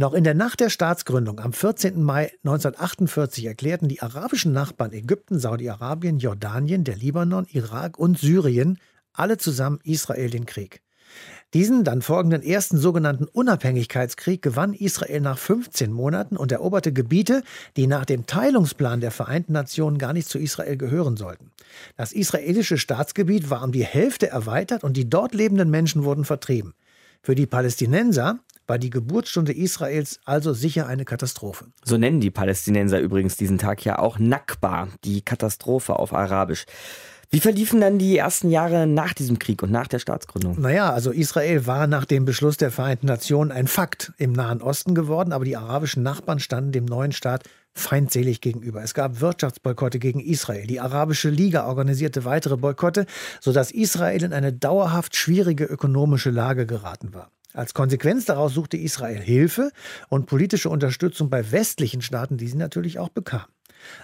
Noch 0.00 0.14
in 0.14 0.24
der 0.24 0.32
Nacht 0.32 0.60
der 0.60 0.70
Staatsgründung 0.70 1.40
am 1.40 1.52
14. 1.52 2.02
Mai 2.02 2.32
1948 2.42 3.44
erklärten 3.44 3.86
die 3.86 4.00
arabischen 4.00 4.50
Nachbarn 4.50 4.94
Ägypten, 4.94 5.38
Saudi-Arabien, 5.38 6.18
Jordanien, 6.18 6.84
der 6.84 6.96
Libanon, 6.96 7.46
Irak 7.50 7.98
und 7.98 8.18
Syrien 8.18 8.78
alle 9.12 9.36
zusammen 9.36 9.78
Israel 9.84 10.30
den 10.30 10.46
Krieg. 10.46 10.80
Diesen 11.52 11.84
dann 11.84 12.00
folgenden 12.00 12.40
ersten 12.42 12.78
sogenannten 12.78 13.26
Unabhängigkeitskrieg 13.26 14.40
gewann 14.40 14.72
Israel 14.72 15.20
nach 15.20 15.36
15 15.36 15.92
Monaten 15.92 16.38
und 16.38 16.50
eroberte 16.50 16.94
Gebiete, 16.94 17.42
die 17.76 17.86
nach 17.86 18.06
dem 18.06 18.24
Teilungsplan 18.24 19.02
der 19.02 19.10
Vereinten 19.10 19.52
Nationen 19.52 19.98
gar 19.98 20.14
nicht 20.14 20.30
zu 20.30 20.38
Israel 20.38 20.78
gehören 20.78 21.18
sollten. 21.18 21.52
Das 21.98 22.12
israelische 22.12 22.78
Staatsgebiet 22.78 23.50
war 23.50 23.62
um 23.62 23.70
die 23.70 23.84
Hälfte 23.84 24.30
erweitert 24.30 24.82
und 24.82 24.96
die 24.96 25.10
dort 25.10 25.34
lebenden 25.34 25.68
Menschen 25.68 26.04
wurden 26.04 26.24
vertrieben. 26.24 26.72
Für 27.22 27.34
die 27.34 27.44
Palästinenser 27.44 28.38
war 28.70 28.78
die 28.78 28.88
Geburtsstunde 28.88 29.52
Israels 29.52 30.20
also 30.24 30.52
sicher 30.52 30.86
eine 30.86 31.04
Katastrophe. 31.04 31.66
So 31.84 31.98
nennen 31.98 32.20
die 32.20 32.30
Palästinenser 32.30 33.00
übrigens 33.00 33.36
diesen 33.36 33.58
Tag 33.58 33.84
ja 33.84 33.98
auch 33.98 34.20
Nakba, 34.20 34.86
die 35.04 35.22
Katastrophe 35.22 35.98
auf 35.98 36.14
Arabisch. 36.14 36.66
Wie 37.30 37.40
verliefen 37.40 37.80
dann 37.80 37.98
die 37.98 38.16
ersten 38.16 38.48
Jahre 38.48 38.86
nach 38.86 39.12
diesem 39.12 39.40
Krieg 39.40 39.64
und 39.64 39.72
nach 39.72 39.88
der 39.88 39.98
Staatsgründung? 39.98 40.60
Naja, 40.60 40.92
also 40.92 41.10
Israel 41.10 41.66
war 41.66 41.88
nach 41.88 42.04
dem 42.04 42.24
Beschluss 42.24 42.58
der 42.58 42.70
Vereinten 42.70 43.06
Nationen 43.06 43.50
ein 43.50 43.66
Fakt 43.66 44.12
im 44.18 44.32
Nahen 44.32 44.62
Osten 44.62 44.94
geworden, 44.94 45.32
aber 45.32 45.44
die 45.44 45.56
arabischen 45.56 46.04
Nachbarn 46.04 46.38
standen 46.38 46.70
dem 46.70 46.84
neuen 46.84 47.10
Staat 47.10 47.42
feindselig 47.72 48.40
gegenüber. 48.40 48.84
Es 48.84 48.94
gab 48.94 49.20
Wirtschaftsboykotte 49.20 49.98
gegen 49.98 50.20
Israel. 50.20 50.68
Die 50.68 50.78
Arabische 50.78 51.28
Liga 51.28 51.66
organisierte 51.66 52.24
weitere 52.24 52.56
Boykotte, 52.56 53.06
sodass 53.40 53.72
Israel 53.72 54.22
in 54.22 54.32
eine 54.32 54.52
dauerhaft 54.52 55.16
schwierige 55.16 55.64
ökonomische 55.64 56.30
Lage 56.30 56.66
geraten 56.66 57.12
war. 57.14 57.32
Als 57.52 57.74
Konsequenz 57.74 58.26
daraus 58.26 58.54
suchte 58.54 58.76
Israel 58.76 59.20
Hilfe 59.20 59.72
und 60.08 60.26
politische 60.26 60.70
Unterstützung 60.70 61.30
bei 61.30 61.50
westlichen 61.50 62.00
Staaten, 62.00 62.36
die 62.36 62.46
sie 62.46 62.56
natürlich 62.56 62.98
auch 62.98 63.08
bekam. 63.08 63.46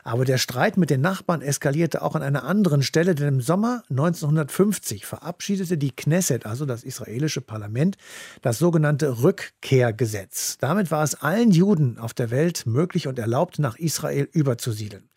Aber 0.04 0.24
der 0.24 0.38
Streit 0.38 0.76
mit 0.76 0.90
den 0.90 1.00
Nachbarn 1.00 1.42
eskalierte 1.42 2.02
auch 2.02 2.14
an 2.14 2.22
einer 2.22 2.44
anderen 2.44 2.82
Stelle, 2.82 3.14
denn 3.14 3.28
im 3.28 3.40
Sommer 3.40 3.82
1950 3.90 5.06
verabschiedete 5.06 5.78
die 5.78 5.94
Knesset, 5.94 6.46
also 6.46 6.66
das 6.66 6.82
israelische 6.82 7.40
Parlament, 7.40 7.96
das 8.42 8.58
sogenannte 8.58 9.22
Rückkehrgesetz. 9.22 10.58
Damit 10.58 10.90
war 10.90 11.04
es 11.04 11.14
allen 11.14 11.50
Juden 11.50 11.98
auf 11.98 12.14
der 12.14 12.30
Welt 12.30 12.66
möglich 12.66 13.06
und 13.06 13.18
erlaubt, 13.18 13.58
nach 13.58 13.78
Israel 13.78 14.28
überzusiedeln. 14.32 15.10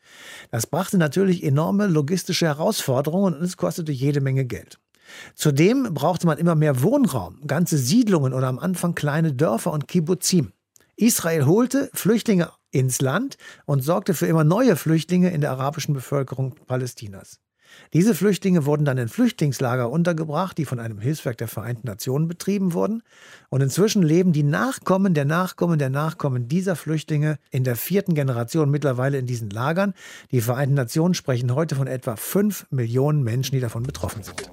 Das 0.51 0.67
brachte 0.67 0.97
natürlich 0.97 1.43
enorme 1.43 1.87
logistische 1.87 2.47
Herausforderungen 2.47 3.35
und 3.35 3.43
es 3.43 3.57
kostete 3.57 3.91
jede 3.91 4.21
Menge 4.21 4.45
Geld. 4.45 4.79
Zudem 5.35 5.93
brauchte 5.93 6.27
man 6.27 6.37
immer 6.37 6.55
mehr 6.55 6.81
Wohnraum, 6.81 7.39
ganze 7.47 7.77
Siedlungen 7.77 8.33
oder 8.33 8.47
am 8.47 8.59
Anfang 8.59 8.95
kleine 8.95 9.33
Dörfer 9.33 9.71
und 9.71 9.87
Kibbuzim. 9.87 10.51
Israel 10.95 11.45
holte 11.45 11.89
Flüchtlinge 11.93 12.51
ins 12.71 13.01
Land 13.01 13.37
und 13.65 13.83
sorgte 13.83 14.13
für 14.13 14.27
immer 14.27 14.43
neue 14.43 14.75
Flüchtlinge 14.75 15.31
in 15.31 15.41
der 15.41 15.51
arabischen 15.51 15.93
Bevölkerung 15.93 16.55
Palästinas. 16.67 17.39
Diese 17.93 18.13
Flüchtlinge 18.13 18.65
wurden 18.65 18.85
dann 18.85 18.97
in 18.97 19.09
Flüchtlingslager 19.09 19.89
untergebracht, 19.89 20.57
die 20.57 20.65
von 20.65 20.79
einem 20.79 20.99
Hilfswerk 20.99 21.37
der 21.37 21.47
Vereinten 21.47 21.87
Nationen 21.87 22.27
betrieben 22.27 22.73
wurden. 22.73 23.03
Und 23.49 23.61
inzwischen 23.61 24.03
leben 24.03 24.33
die 24.33 24.43
Nachkommen 24.43 25.13
der 25.13 25.25
Nachkommen 25.25 25.79
der 25.79 25.89
Nachkommen 25.89 26.47
dieser 26.47 26.75
Flüchtlinge 26.75 27.37
in 27.51 27.63
der 27.63 27.75
vierten 27.75 28.13
Generation 28.13 28.69
mittlerweile 28.69 29.17
in 29.17 29.25
diesen 29.25 29.49
Lagern. 29.49 29.93
Die 30.31 30.41
Vereinten 30.41 30.75
Nationen 30.75 31.13
sprechen 31.13 31.55
heute 31.55 31.75
von 31.75 31.87
etwa 31.87 32.15
fünf 32.15 32.67
Millionen 32.69 33.23
Menschen, 33.23 33.55
die 33.55 33.61
davon 33.61 33.83
betroffen 33.83 34.23
sind. 34.23 34.49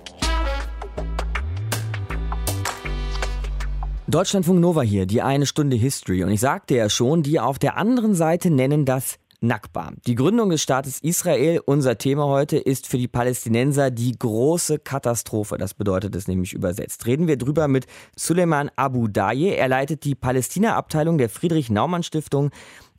Deutschlandfunk 4.09 4.61
Nova 4.61 4.83
hier, 4.83 5.05
die 5.05 5.21
eine 5.21 5.47
Stunde 5.47 5.75
History. 5.75 6.23
Und 6.23 6.31
ich 6.31 6.39
sagte 6.39 6.77
ja 6.77 6.89
schon, 6.89 7.25
die 7.25 7.41
auf 7.41 7.59
der 7.59 7.77
anderen 7.77 8.15
Seite 8.15 8.53
nennen 8.53 8.85
das 8.85 9.19
Nakba. 9.41 9.95
Die 10.07 10.15
Gründung 10.15 10.51
des 10.51 10.63
Staates 10.63 11.01
Israel, 11.01 11.61
unser 11.67 11.99
Thema 11.99 12.27
heute, 12.27 12.57
ist 12.57 12.87
für 12.87 12.99
die 12.99 13.09
Palästinenser 13.09 13.91
die 13.91 14.17
große 14.17 14.79
Katastrophe. 14.79 15.59
Das 15.59 15.75
bedeutet 15.75 16.15
es 16.15 16.29
nämlich 16.29 16.53
übersetzt. 16.53 17.05
Reden 17.07 17.27
wir 17.27 17.37
drüber 17.37 17.67
mit 17.67 17.87
Suleiman 18.15 18.71
Abu 18.77 19.09
Daye. 19.09 19.57
Er 19.57 19.67
leitet 19.67 20.05
die 20.05 20.15
Palästina-Abteilung 20.15 21.19
der 21.19 21.29
Friedrich-Naumann-Stiftung 21.29 22.53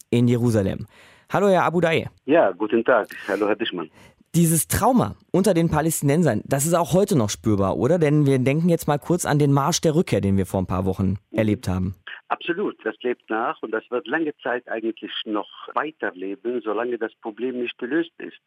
in 0.09 0.27
Jerusalem. 0.27 0.87
Hallo, 1.31 1.47
Herr 1.47 1.63
Abu 1.63 1.79
Daye. 1.79 2.09
Ja, 2.25 2.51
guten 2.51 2.83
Tag. 2.83 3.07
Hallo, 3.29 3.47
Herr 3.47 3.55
Dischmann. 3.55 3.89
Dieses 4.37 4.67
Trauma 4.67 5.15
unter 5.31 5.55
den 5.55 5.67
Palästinensern, 5.67 6.43
das 6.45 6.67
ist 6.67 6.75
auch 6.75 6.93
heute 6.93 7.17
noch 7.17 7.31
spürbar, 7.31 7.75
oder? 7.75 7.97
Denn 7.97 8.27
wir 8.27 8.37
denken 8.37 8.69
jetzt 8.69 8.87
mal 8.87 8.99
kurz 8.99 9.25
an 9.25 9.39
den 9.39 9.51
Marsch 9.51 9.81
der 9.81 9.95
Rückkehr, 9.95 10.21
den 10.21 10.37
wir 10.37 10.45
vor 10.45 10.61
ein 10.61 10.67
paar 10.67 10.85
Wochen 10.85 11.15
erlebt 11.31 11.67
haben. 11.67 11.95
Absolut, 12.27 12.77
das 12.85 12.95
lebt 13.01 13.27
nach 13.31 13.59
und 13.63 13.71
das 13.71 13.89
wird 13.89 14.05
lange 14.05 14.37
Zeit 14.43 14.67
eigentlich 14.67 15.11
noch 15.25 15.49
weiterleben, 15.73 16.61
solange 16.63 16.99
das 16.99 17.15
Problem 17.15 17.59
nicht 17.61 17.79
gelöst 17.79 18.11
ist. 18.19 18.37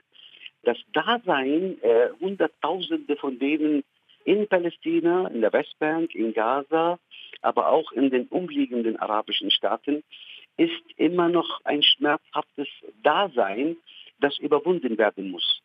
Das 0.62 0.76
Dasein, 0.92 1.76
äh, 1.82 2.10
Hunderttausende 2.20 3.16
von 3.16 3.40
denen 3.40 3.82
in 4.24 4.46
Palästina, 4.46 5.26
in 5.26 5.40
der 5.40 5.52
Westbank, 5.52 6.14
in 6.14 6.32
Gaza, 6.32 7.00
aber 7.42 7.66
auch 7.66 7.90
in 7.90 8.10
den 8.10 8.28
umliegenden 8.28 8.96
arabischen 8.96 9.50
Staaten, 9.50 10.04
ist 10.56 10.84
immer 10.98 11.28
noch 11.28 11.60
ein 11.64 11.82
schmerzhaftes 11.82 12.68
Dasein, 13.02 13.76
das 14.20 14.38
überwunden 14.38 14.98
werden 14.98 15.30
muss. 15.30 15.62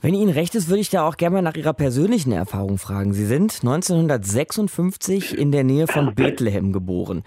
Wenn 0.00 0.14
Ihnen 0.14 0.32
recht 0.32 0.56
ist, 0.56 0.68
würde 0.68 0.80
ich 0.80 0.90
da 0.90 1.06
auch 1.06 1.16
gerne 1.16 1.34
mal 1.34 1.42
nach 1.42 1.54
Ihrer 1.54 1.74
persönlichen 1.74 2.32
Erfahrung 2.32 2.78
fragen. 2.78 3.12
Sie 3.12 3.24
sind 3.24 3.60
1956 3.62 5.38
in 5.38 5.52
der 5.52 5.62
Nähe 5.62 5.86
von 5.86 6.16
Bethlehem 6.16 6.72
geboren, 6.72 7.22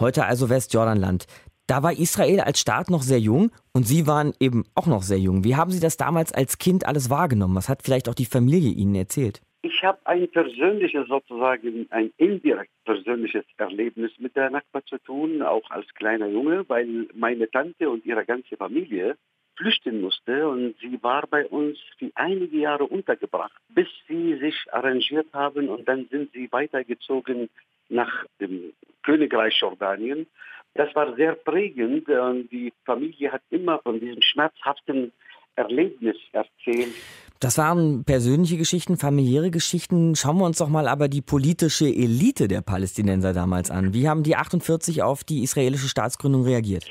heute 0.00 0.24
also 0.24 0.50
Westjordanland. 0.50 1.26
Da 1.68 1.84
war 1.84 1.92
Israel 1.92 2.40
als 2.40 2.60
Staat 2.60 2.90
noch 2.90 3.02
sehr 3.02 3.20
jung 3.20 3.52
und 3.72 3.84
Sie 3.84 4.08
waren 4.08 4.32
eben 4.40 4.64
auch 4.74 4.86
noch 4.86 5.02
sehr 5.02 5.18
jung. 5.18 5.44
Wie 5.44 5.54
haben 5.54 5.70
Sie 5.70 5.78
das 5.78 5.96
damals 5.96 6.32
als 6.32 6.58
Kind 6.58 6.84
alles 6.86 7.10
wahrgenommen? 7.10 7.54
Was 7.54 7.68
hat 7.68 7.82
vielleicht 7.82 8.08
auch 8.08 8.14
die 8.14 8.24
Familie 8.24 8.70
Ihnen 8.70 8.96
erzählt? 8.96 9.40
Ich 9.62 9.82
habe 9.82 9.98
ein 10.04 10.28
persönliches, 10.30 11.08
sozusagen 11.08 11.86
ein 11.90 12.12
indirekt 12.16 12.70
persönliches 12.84 13.44
Erlebnis 13.56 14.12
mit 14.18 14.36
der 14.36 14.50
Nakba 14.50 14.84
zu 14.84 14.98
tun, 14.98 15.42
auch 15.42 15.70
als 15.70 15.92
kleiner 15.94 16.28
Junge, 16.28 16.64
weil 16.68 17.08
meine 17.14 17.50
Tante 17.50 17.90
und 17.90 18.04
ihre 18.06 18.24
ganze 18.24 18.56
Familie 18.56 19.16
flüchten 19.56 20.00
musste 20.00 20.48
und 20.48 20.74
sie 20.80 21.02
war 21.02 21.26
bei 21.26 21.46
uns 21.46 21.78
für 21.98 22.10
einige 22.14 22.58
Jahre 22.58 22.84
untergebracht, 22.84 23.52
bis 23.68 23.88
sie 24.06 24.38
sich 24.38 24.54
arrangiert 24.72 25.28
haben 25.32 25.68
und 25.68 25.88
dann 25.88 26.06
sind 26.10 26.32
sie 26.32 26.50
weitergezogen 26.52 27.48
nach 27.88 28.26
dem 28.40 28.72
Königreich 29.02 29.58
Jordanien. 29.60 30.26
Das 30.74 30.94
war 30.94 31.14
sehr 31.16 31.34
prägend 31.34 32.08
und 32.08 32.48
die 32.50 32.72
Familie 32.84 33.32
hat 33.32 33.42
immer 33.50 33.78
von 33.78 33.98
diesem 33.98 34.20
schmerzhaften 34.20 35.12
Erlebnis 35.54 36.16
erzählt. 36.32 36.94
Das 37.40 37.58
waren 37.58 38.04
persönliche 38.04 38.56
Geschichten, 38.56 38.96
familiäre 38.96 39.50
Geschichten. 39.50 40.14
Schauen 40.16 40.38
wir 40.38 40.44
uns 40.44 40.58
doch 40.58 40.68
mal 40.68 40.88
aber 40.88 41.08
die 41.08 41.22
politische 41.22 41.86
Elite 41.86 42.48
der 42.48 42.62
Palästinenser 42.62 43.32
damals 43.32 43.70
an. 43.70 43.92
Wie 43.92 44.08
haben 44.08 44.22
die 44.22 44.36
48 44.36 45.02
auf 45.02 45.24
die 45.24 45.42
israelische 45.42 45.88
Staatsgründung 45.88 46.44
reagiert? 46.44 46.86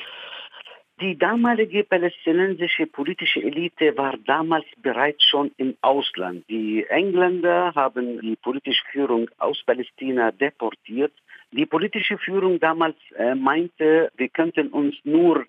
Die 1.02 1.18
damalige 1.18 1.84
palästinensische 1.84 2.88
politische 2.88 3.44
Elite 3.44 3.98
war 3.98 4.16
damals 4.16 4.66
bereits 4.78 5.26
schon 5.26 5.52
im 5.58 5.76
Ausland. 5.82 6.46
Die 6.50 6.86
Engländer 6.88 7.74
haben 7.76 8.22
die 8.22 8.38
politische 8.38 8.86
Führung 8.94 9.30
aus 9.38 9.62
Palästina 9.66 10.32
deportiert. 10.32 11.12
Die 11.52 11.66
politische 11.66 12.18
Führung 12.18 12.62
damals 12.62 12.96
äh, 13.18 13.36
meinte, 13.36 14.10
wir 14.16 14.30
könnten 14.30 14.70
uns 14.70 14.96
nur, 15.04 15.46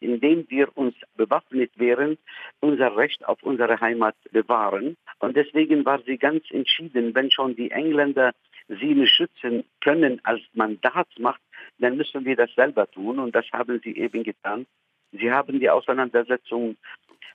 indem 0.00 0.44
wir 0.48 0.76
uns 0.76 0.96
bewaffnet 1.16 1.70
wären, 1.76 2.18
unser 2.58 2.96
Recht 2.96 3.24
auf 3.24 3.40
unsere 3.44 3.80
Heimat 3.80 4.16
bewahren. 4.32 4.96
Und 5.20 5.36
deswegen 5.36 5.84
war 5.84 6.02
sie 6.02 6.18
ganz 6.18 6.42
entschieden, 6.50 7.14
wenn 7.14 7.30
schon 7.30 7.54
die 7.54 7.70
Engländer 7.70 8.32
sie 8.66 8.96
nicht 8.96 9.14
schützen 9.14 9.62
können 9.80 10.20
als 10.24 10.42
Mandatsmacht, 10.54 11.40
dann 11.78 11.96
müssen 11.96 12.24
wir 12.24 12.34
das 12.34 12.52
selber 12.56 12.90
tun. 12.90 13.20
Und 13.20 13.32
das 13.36 13.46
haben 13.52 13.80
sie 13.84 13.96
eben 13.96 14.24
getan. 14.24 14.66
Sie 15.12 15.30
haben 15.30 15.60
die 15.60 15.70
Auseinandersetzung 15.70 16.76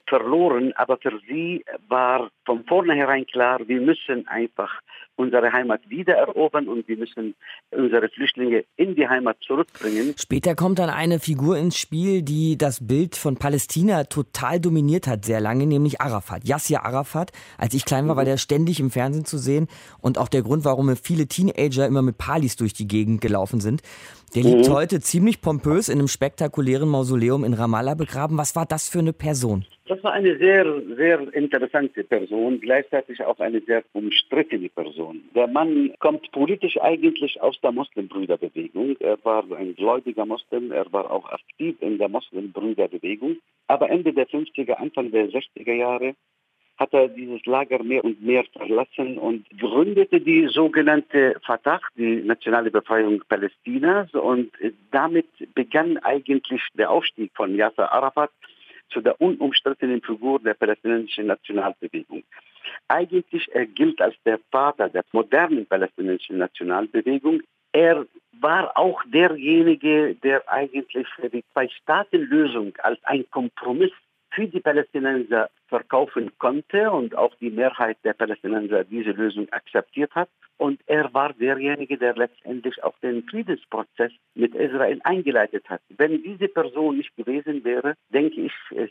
verloren, 0.08 0.74
aber 0.75 0.98
für 0.98 1.20
sie 1.27 1.63
war 1.88 2.30
von 2.46 2.65
vornherein 2.65 3.25
klar, 3.25 3.60
wir 3.68 3.80
müssen 3.80 4.27
einfach 4.27 4.82
unsere 5.15 5.51
Heimat 5.53 5.82
wiedererobern 5.89 6.68
und 6.68 6.88
wir 6.88 6.98
müssen 6.98 7.36
unsere 7.72 8.10
Flüchtlinge 8.10 8.65
in 8.75 8.96
die 8.96 9.08
Heimat 9.08 9.38
zurückbringen. 9.46 10.15
Später 10.18 10.56
kommt 10.56 10.80
dann 10.80 10.89
eine 10.89 11.20
Figur 11.20 11.58
ins 11.58 11.77
Spiel, 11.77 12.24
die 12.24 12.58
das 12.58 12.86
Bild 12.86 13.15
von 13.15 13.38
Palästina 13.38 14.06
total 14.06 14.60
dominiert 14.60 15.08
hat, 15.08 15.25
sehr 15.25 15.39
lange, 15.39 15.68
nämlich 15.68 16.01
Arafat. 16.01 16.46
Yasser 16.46 16.84
Arafat. 16.84 17.32
Als 17.58 17.74
ich 17.74 17.86
klein 17.86 18.08
war, 18.08 18.15
war 18.15 18.25
der 18.25 18.38
ständig 18.38 18.80
im 18.80 18.89
Fernsehen 18.89 19.25
zu 19.25 19.38
sehen 19.38 19.68
und 20.01 20.18
auch 20.18 20.30
der 20.30 20.42
Grund, 20.42 20.65
warum 20.65 20.96
viele 20.96 21.27
Teenager 21.27 21.86
immer 21.86 22.01
mit 22.01 22.18
Palis 22.18 22.56
durch 22.56 22.74
die 22.74 22.88
Gegend 22.88 23.22
gelaufen 23.22 23.62
sind. 23.62 23.82
Der 24.36 24.42
liegt 24.42 24.68
mhm. 24.68 24.74
heute 24.74 25.00
ziemlich 25.00 25.42
pompös 25.42 25.90
in 25.90 26.00
einem 26.00 26.08
spektakulären 26.08 26.90
Mausoleum 26.90 27.44
in 27.44 27.54
Ramallah 27.54 27.94
begraben. 27.94 28.38
Was 28.38 28.56
war 28.56 28.66
das 28.66 28.90
für 28.90 29.00
eine 29.00 29.13
Person? 29.13 29.66
Das 29.86 30.04
war 30.04 30.13
eine 30.13 30.38
sehr, 30.40 30.66
sehr 30.96 31.34
interessante 31.36 32.04
Person, 32.04 32.60
gleichzeitig 32.60 33.24
auch 33.24 33.40
eine 33.40 33.62
sehr 33.62 33.84
umstrittene 33.94 34.70
Person. 34.70 35.22
Der 35.36 35.46
Mann 35.48 35.94
kommt 36.00 36.32
politisch 36.32 36.82
eigentlich 36.82 37.39
aus 37.41 37.60
der 37.62 37.74
Muslimbrüderbewegung. 37.74 38.96
Er 39.02 39.17
war 39.24 39.43
ein 39.56 39.76
gläubiger 39.76 40.26
Muslim, 40.26 40.72
er 40.72 40.91
war 40.91 41.12
auch 41.12 41.30
aktiv 41.30 41.76
in 41.82 42.00
der 42.00 42.10
Muslimbrüderbewegung. 42.10 43.38
Aber 43.67 43.89
Ende 43.89 44.13
der 44.13 44.28
50er, 44.28 44.74
Anfang 44.74 45.12
der 45.12 45.30
60er 45.30 45.74
Jahre 45.74 46.15
hat 46.84 46.93
er 46.93 47.08
dieses 47.08 47.46
Lager 47.46 47.82
mehr 47.82 48.04
und 48.04 48.22
mehr 48.22 48.43
verlassen 48.52 49.17
und 49.17 49.46
gründete 49.58 50.19
die 50.19 50.48
sogenannte 50.48 51.39
Fatah, 51.46 51.80
die 51.96 52.22
nationale 52.22 52.69
Befreiung 52.72 53.22
Palästinas. 53.30 54.13
Und 54.13 54.52
damit 54.91 55.30
begann 55.56 55.98
eigentlich 56.00 56.62
der 56.74 56.91
Aufstieg 56.91 57.32
von 57.36 57.56
Yasser 57.56 57.91
Arafat 57.91 58.32
zu 58.89 59.00
der 59.00 59.19
unumstrittenen 59.22 60.02
Figur 60.02 60.39
der 60.41 60.56
palästinensischen 60.56 61.28
Nationalbewegung. 61.28 62.24
Eigentlich 62.89 63.48
er 63.54 63.65
gilt 63.65 64.02
als 64.02 64.15
der 64.26 64.39
Vater 64.52 64.89
der 64.89 65.04
modernen 65.13 65.65
palästinensischen 65.65 66.38
Nationalbewegung. 66.38 67.41
Er 67.72 68.06
war 68.41 68.78
auch 68.78 69.02
derjenige, 69.06 70.15
der 70.15 70.43
eigentlich 70.52 71.08
die 71.32 71.43
Zwei-Staaten-Lösung 71.54 72.74
als 72.84 73.00
ein 73.06 73.26
Kompromiss 73.32 73.93
für 74.34 74.48
die 74.48 74.60
Palästinenser 74.60 75.50
verkaufen 75.67 76.32
konnte 76.38 76.91
und 76.91 77.15
auch 77.15 77.36
die 77.36 77.50
Mehrheit 77.50 77.98
der 78.04 78.13
Palästinenser 78.13 78.84
diese 78.84 79.12
Lösung 79.12 79.48
akzeptiert 79.52 80.13
hat. 80.15 80.30
Und 80.58 80.82
er 80.88 81.13
war 81.13 81.34
derjenige, 81.34 81.98
der 81.98 82.15
letztendlich 82.15 82.84
auch 82.84 82.98
den 83.00 83.24
Friedensprozess 83.24 84.12
mit 84.36 84.56
Israel 84.56 85.00
eingeleitet 85.04 85.69
hat. 85.69 85.82
Wenn 85.89 86.24
diese 86.24 86.48
Person 86.48 86.98
nicht 86.98 87.15
gewesen 87.15 87.63
wäre, 87.63 87.96
denke 88.10 88.41
ich, 88.41 88.54
es 88.76 88.89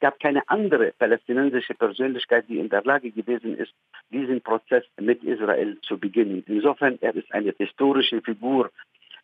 gab 0.00 0.20
keine 0.20 0.48
andere 0.48 0.92
palästinensische 0.98 1.74
Persönlichkeit, 1.74 2.48
die 2.48 2.58
in 2.58 2.68
der 2.68 2.84
Lage 2.84 3.10
gewesen 3.10 3.56
ist, 3.56 3.72
diesen 4.10 4.40
Prozess 4.40 4.84
mit 5.00 5.24
Israel 5.24 5.78
zu 5.82 5.98
beginnen. 5.98 6.44
Insofern, 6.46 6.98
er 7.00 7.14
ist 7.16 7.32
eine 7.32 7.52
historische 7.56 8.22
Figur 8.22 8.70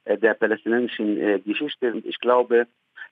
äh, 0.05 0.19
der 0.19 0.35
palästinensischen 0.35 1.19
äh, 1.21 1.41
Geschichte 1.41 1.93
und 1.93 2.05
ich 2.05 2.19
glaube, 2.19 2.67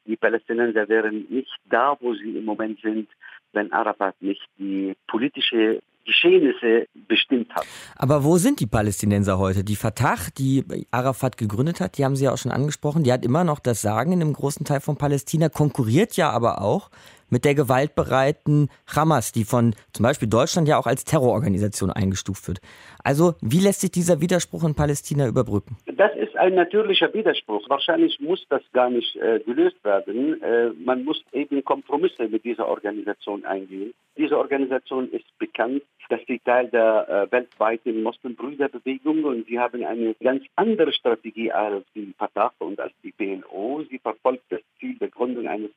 die 0.06 0.16
Palästinenser 0.16 0.88
wären 0.88 1.26
nicht 1.28 1.50
da, 1.70 1.96
wo 2.00 2.14
sie 2.14 2.36
im 2.36 2.44
Moment 2.44 2.80
sind, 2.80 3.08
wenn 3.52 3.72
Arafat 3.72 4.14
nicht 4.20 4.42
die 4.58 4.94
politische 5.06 5.80
Geschehnisse 6.04 6.86
bestimmt 7.06 7.54
hat. 7.54 7.64
Aber 7.96 8.24
wo 8.24 8.36
sind 8.36 8.60
die 8.60 8.66
Palästinenser 8.66 9.38
heute? 9.38 9.62
Die 9.62 9.76
Fatah, 9.76 10.16
die 10.36 10.64
Arafat 10.90 11.36
gegründet 11.36 11.80
hat, 11.80 11.96
die 11.96 12.04
haben 12.04 12.16
Sie 12.16 12.24
ja 12.24 12.32
auch 12.32 12.38
schon 12.38 12.50
angesprochen, 12.50 13.04
die 13.04 13.12
hat 13.12 13.24
immer 13.24 13.44
noch 13.44 13.60
das 13.60 13.82
Sagen 13.82 14.12
in 14.12 14.20
einem 14.20 14.32
großen 14.32 14.66
Teil 14.66 14.80
von 14.80 14.96
Palästina, 14.96 15.48
konkurriert 15.48 16.16
ja 16.16 16.30
aber 16.30 16.60
auch 16.60 16.90
mit 17.32 17.44
der 17.44 17.54
gewaltbereiten 17.54 18.68
Hamas, 18.86 19.32
die 19.32 19.44
von 19.44 19.74
zum 19.92 20.04
Beispiel 20.04 20.28
Deutschland 20.28 20.68
ja 20.68 20.78
auch 20.78 20.86
als 20.86 21.04
Terrororganisation 21.04 21.90
eingestuft 21.90 22.46
wird. 22.46 22.60
Also 23.02 23.34
wie 23.40 23.60
lässt 23.60 23.80
sich 23.80 23.90
dieser 23.90 24.20
Widerspruch 24.20 24.62
in 24.64 24.74
Palästina 24.74 25.26
überbrücken? 25.26 25.76
Das 25.86 26.14
ist 26.14 26.36
ein 26.36 26.54
natürlicher 26.54 27.12
Widerspruch. 27.14 27.68
Wahrscheinlich 27.68 28.20
muss 28.20 28.44
das 28.50 28.62
gar 28.72 28.90
nicht 28.90 29.16
äh, 29.16 29.40
gelöst 29.40 29.82
werden. 29.82 30.42
Äh, 30.42 30.70
man 30.84 31.04
muss 31.04 31.24
eben 31.32 31.64
Kompromisse 31.64 32.28
mit 32.28 32.44
dieser 32.44 32.68
Organisation 32.68 33.44
eingehen. 33.44 33.94
Diese 34.16 34.36
Organisation 34.36 35.10
ist 35.10 35.26
bekannt, 35.38 35.82
dass 36.10 36.20
sie 36.26 36.38
Teil 36.40 36.68
der 36.68 37.08
äh, 37.08 37.32
weltweiten 37.32 38.02
Muslimbrüderbewegung 38.02 39.24
und 39.24 39.46
sie 39.46 39.58
haben 39.58 39.82
eine 39.84 40.14
ganz 40.22 40.44
andere 40.56 40.92
Strategie 40.92 41.50
als 41.50 41.86
die 41.94 42.12
Fatah 42.18 42.52
und 42.58 42.78
als 42.78 42.92
die 43.02 43.12
PLO. 43.12 43.82
Sie 43.88 43.98
verfolgt 43.98 44.44
das 44.50 44.60
Ziel 44.78 44.98
der 44.98 45.08
Gründung 45.08 45.48
eines 45.48 45.70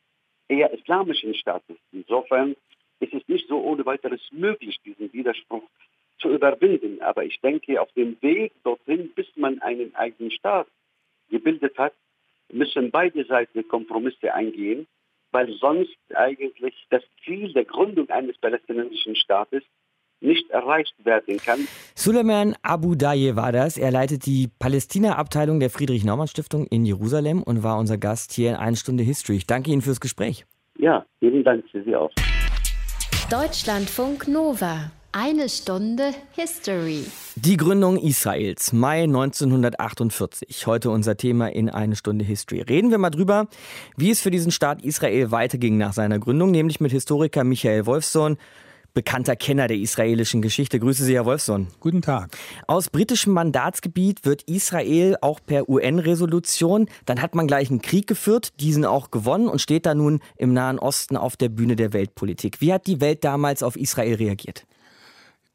eher 0.48 0.72
islamischen 0.72 1.34
Staates. 1.34 1.78
Insofern 1.92 2.56
ist 3.00 3.14
es 3.14 3.28
nicht 3.28 3.48
so 3.48 3.62
ohne 3.62 3.86
weiteres 3.86 4.22
möglich, 4.32 4.80
diesen 4.86 5.12
Widerspruch 5.14 5.64
zu 6.20 6.30
überwinden. 6.30 7.02
Aber 7.02 7.24
ich 7.24 7.40
denke, 7.42 7.82
auf 7.82 7.92
dem 7.94 8.22
Weg 8.22 8.54
dorthin, 8.64 9.12
bis 9.16 9.28
man 9.36 9.62
einen 9.62 9.94
eigenen 9.96 10.32
Staat 10.32 10.68
gebildet 11.30 11.78
hat, 11.78 11.94
müssen 12.52 12.92
beide 12.92 13.26
Seiten 13.26 13.68
Kompromisse 13.68 14.34
eingehen, 14.34 14.88
weil 15.32 15.52
sonst 15.54 15.98
eigentlich 16.14 16.76
das 16.90 17.04
Ziel 17.24 17.52
der 17.54 17.66
Gründung 17.66 18.10
eines 18.10 18.38
palästinensischen 18.38 19.16
Staates 19.16 19.64
nicht 20.22 20.50
erreicht 20.50 20.94
werden 21.04 21.38
kann. 21.38 21.68
Suleiman 21.96 22.56
Abu 22.62 22.96
Daye 22.96 23.36
war 23.36 23.52
das. 23.52 23.78
Er 23.78 23.92
leitet 23.92 24.26
die 24.26 24.50
Palästina-Abteilung 24.60 25.60
der 25.60 25.70
Friedrich-Naumann-Stiftung 25.70 26.66
in 26.68 26.86
Jerusalem 26.86 27.44
und 27.44 27.64
war 27.64 27.78
unser 27.78 27.98
Gast 27.98 28.34
hier 28.34 28.52
in 28.52 28.56
1 28.56 28.80
Stunde 28.80 29.04
History. 29.04 29.38
Ich 29.38 29.48
danke 29.48 29.72
Ihnen 29.72 29.82
fürs 29.82 30.00
Gespräch. 30.00 30.46
Ja, 30.78 31.06
vielen 31.20 31.44
Dank 31.44 31.64
für 31.72 31.84
Sie 31.84 31.96
auch. 31.96 32.12
Deutschlandfunk 33.30 34.28
Nova. 34.28 34.92
Eine 35.18 35.48
Stunde 35.48 36.12
History. 36.34 37.06
Die 37.38 37.56
Gründung 37.56 37.98
Israels, 37.98 38.74
Mai 38.74 39.04
1948. 39.04 40.68
Heute 40.68 40.90
unser 40.90 41.16
Thema 41.16 41.48
in 41.48 41.70
eine 41.70 41.96
Stunde 41.96 42.26
History. 42.26 42.60
Reden 42.60 42.92
wir 42.92 42.98
mal 42.98 43.12
drüber, 43.12 43.48
wie 43.96 44.12
es 44.12 44.20
für 44.20 44.30
diesen 44.30 44.52
Staat 44.52 44.84
Israel 44.84 45.32
weiterging 45.32 45.78
nach 45.78 45.94
seiner 45.94 46.20
Gründung, 46.20 46.52
nämlich 46.52 46.82
mit 46.82 46.92
Historiker 46.92 47.46
Michael 47.46 47.86
Wolfsohn. 47.86 48.36
Bekannter 48.96 49.36
Kenner 49.36 49.68
der 49.68 49.78
israelischen 49.78 50.42
Geschichte. 50.42 50.80
Grüße 50.80 51.04
Sie, 51.04 51.14
Herr 51.14 51.26
Wolfson. 51.26 51.68
Guten 51.80 52.02
Tag. 52.02 52.36
Aus 52.66 52.90
britischem 52.90 53.34
Mandatsgebiet 53.34 54.26
wird 54.26 54.42
Israel 54.44 55.18
auch 55.22 55.40
per 55.46 55.70
UN-Resolution. 55.70 56.88
Dann 57.06 57.22
hat 57.22 57.36
man 57.36 57.46
gleich 57.46 57.70
einen 57.70 57.84
Krieg 57.84 58.08
geführt, 58.08 58.60
diesen 58.60 58.86
auch 58.86 59.12
gewonnen 59.12 59.48
und 59.48 59.60
steht 59.60 59.86
da 59.86 59.94
nun 59.94 60.22
im 60.38 60.54
Nahen 60.54 60.80
Osten 60.80 61.18
auf 61.18 61.38
der 61.38 61.50
Bühne 61.50 61.76
der 61.76 61.94
Weltpolitik. 61.94 62.62
Wie 62.62 62.74
hat 62.74 62.88
die 62.88 63.02
Welt 63.02 63.24
damals 63.24 63.62
auf 63.62 63.76
Israel 63.76 64.16
reagiert? 64.16 64.66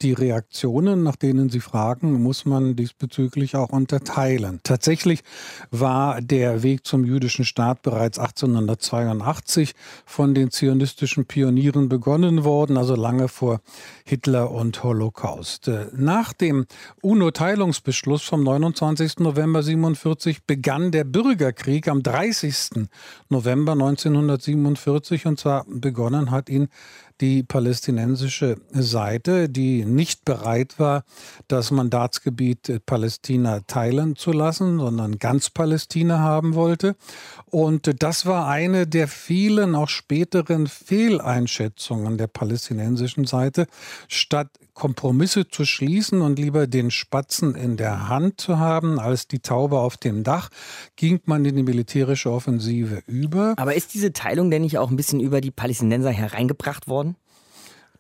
Die 0.02 0.12
Reaktionen, 0.12 1.02
nach 1.02 1.16
denen 1.16 1.50
Sie 1.50 1.60
fragen, 1.60 2.22
muss 2.22 2.44
man 2.44 2.76
diesbezüglich 2.76 3.56
auch 3.56 3.70
unterteilen. 3.70 4.60
Tatsächlich 4.62 5.22
war 5.70 6.20
der 6.20 6.62
Weg 6.62 6.86
zum 6.86 7.04
jüdischen 7.04 7.44
Staat 7.44 7.82
bereits 7.82 8.18
1882 8.18 9.74
von 10.06 10.34
den 10.34 10.50
zionistischen 10.50 11.26
Pionieren 11.26 11.88
begonnen 11.88 12.44
worden, 12.44 12.76
also 12.76 12.94
lange 12.94 13.28
vor 13.28 13.60
Hitler 14.04 14.50
und 14.50 14.82
Holocaust. 14.82 15.70
Nach 15.94 16.32
dem 16.32 16.66
UNO-Teilungsbeschluss 17.02 18.22
vom 18.22 18.42
29. 18.42 19.18
November 19.18 19.62
47 19.62 20.44
begann 20.46 20.90
der 20.90 21.04
Bürgerkrieg 21.04 21.88
am 21.88 22.02
30. 22.02 22.88
November 23.28 23.72
1947 23.72 25.26
und 25.26 25.38
zwar 25.38 25.64
begonnen 25.68 26.30
hat 26.30 26.48
ihn 26.48 26.68
die 27.20 27.42
palästinensische 27.42 28.56
Seite, 28.72 29.48
die 29.48 29.84
nicht 29.84 30.24
bereit 30.24 30.78
war, 30.78 31.04
das 31.48 31.70
Mandatsgebiet 31.70 32.84
Palästina 32.86 33.60
teilen 33.66 34.16
zu 34.16 34.32
lassen, 34.32 34.78
sondern 34.78 35.18
ganz 35.18 35.50
Palästina 35.50 36.18
haben 36.18 36.54
wollte. 36.54 36.96
Und 37.46 38.02
das 38.02 38.26
war 38.26 38.48
eine 38.48 38.86
der 38.86 39.08
vielen 39.08 39.74
auch 39.74 39.88
späteren 39.88 40.66
Fehleinschätzungen 40.66 42.16
der 42.16 42.26
palästinensischen 42.26 43.26
Seite. 43.26 43.66
Statt 44.08 44.48
Kompromisse 44.80 45.46
zu 45.46 45.66
schließen 45.66 46.22
und 46.22 46.38
lieber 46.38 46.66
den 46.66 46.90
Spatzen 46.90 47.54
in 47.54 47.76
der 47.76 48.08
Hand 48.08 48.40
zu 48.40 48.58
haben 48.58 48.98
als 48.98 49.28
die 49.28 49.40
Taube 49.40 49.78
auf 49.78 49.98
dem 49.98 50.24
Dach, 50.24 50.48
ging 50.96 51.20
man 51.26 51.44
in 51.44 51.54
die 51.54 51.62
militärische 51.62 52.32
Offensive 52.32 53.02
über. 53.06 53.52
Aber 53.58 53.74
ist 53.74 53.92
diese 53.92 54.14
Teilung 54.14 54.50
denn 54.50 54.62
nicht 54.62 54.78
auch 54.78 54.90
ein 54.90 54.96
bisschen 54.96 55.20
über 55.20 55.42
die 55.42 55.50
Palästinenser 55.50 56.10
hereingebracht 56.10 56.88
worden? 56.88 57.16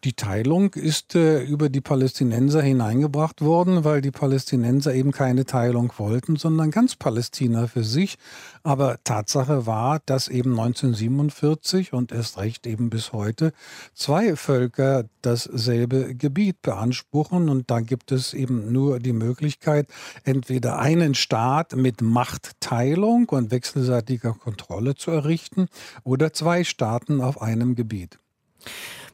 Die 0.02 0.14
Teilung 0.14 0.72
ist 0.72 1.14
äh, 1.14 1.42
über 1.42 1.68
die 1.68 1.82
Palästinenser 1.82 2.62
hineingebracht 2.62 3.42
worden, 3.42 3.84
weil 3.84 4.00
die 4.00 4.10
Palästinenser 4.10 4.94
eben 4.94 5.12
keine 5.12 5.44
Teilung 5.44 5.92
wollten, 5.98 6.36
sondern 6.36 6.70
ganz 6.70 6.96
Palästina 6.96 7.66
für 7.66 7.84
sich. 7.84 8.16
Aber 8.62 8.96
Tatsache 9.04 9.66
war, 9.66 10.00
dass 10.06 10.28
eben 10.28 10.58
1947 10.58 11.92
und 11.92 12.12
erst 12.12 12.38
recht 12.38 12.66
eben 12.66 12.88
bis 12.88 13.12
heute 13.12 13.52
zwei 13.92 14.36
Völker 14.36 15.04
dasselbe 15.20 16.14
Gebiet 16.14 16.62
beanspruchen. 16.62 17.50
Und 17.50 17.70
da 17.70 17.80
gibt 17.80 18.10
es 18.10 18.32
eben 18.32 18.72
nur 18.72 19.00
die 19.00 19.12
Möglichkeit, 19.12 19.86
entweder 20.24 20.78
einen 20.78 21.14
Staat 21.14 21.76
mit 21.76 22.00
Machtteilung 22.00 23.28
und 23.28 23.50
wechselseitiger 23.50 24.32
Kontrolle 24.32 24.94
zu 24.94 25.10
errichten 25.10 25.68
oder 26.04 26.32
zwei 26.32 26.64
Staaten 26.64 27.20
auf 27.20 27.42
einem 27.42 27.74
Gebiet. 27.74 28.18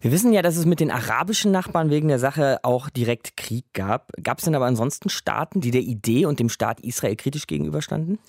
Wir 0.07 0.13
wissen 0.13 0.33
ja, 0.33 0.41
dass 0.41 0.57
es 0.57 0.67
mit 0.67 0.79
den 0.79 0.93
arabischen 0.93 1.51
Nachbarn 1.51 1.91
wegen 1.91 2.07
der 2.07 2.21
Sache 2.21 2.61
auch 2.63 2.89
direkt 2.91 3.37
Krieg 3.37 3.65
gab. 3.73 4.13
Gab 4.23 4.39
es 4.39 4.45
denn 4.45 4.55
aber 4.55 4.67
ansonsten 4.67 5.09
Staaten, 5.09 5.61
die 5.61 5.73
der 5.73 5.81
Idee 5.81 6.27
und 6.27 6.39
dem 6.39 6.49
Staat 6.49 6.79
Israel 6.79 7.17
kritisch 7.17 7.49
gegenüberstanden? 7.49 8.21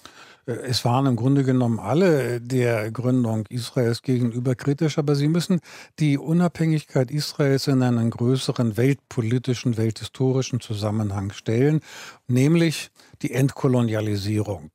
Äh, 0.47 0.53
es 0.53 0.83
waren 0.85 1.05
im 1.05 1.15
Grunde 1.15 1.43
genommen 1.43 1.79
alle 1.79 2.41
der 2.41 2.89
Gründung 2.89 3.45
Israels 3.49 4.01
gegenüber 4.01 4.55
kritisch, 4.55 4.97
aber 4.97 5.13
sie 5.13 5.27
müssen 5.27 5.59
die 5.99 6.17
Unabhängigkeit 6.17 7.11
Israels 7.11 7.67
in 7.67 7.83
einen 7.83 8.09
größeren 8.09 8.75
weltpolitischen, 8.75 9.77
welthistorischen 9.77 10.59
Zusammenhang 10.59 11.31
stellen, 11.31 11.81
nämlich 12.27 12.89
die 13.21 13.33
Entkolonialisierung. 13.33 14.71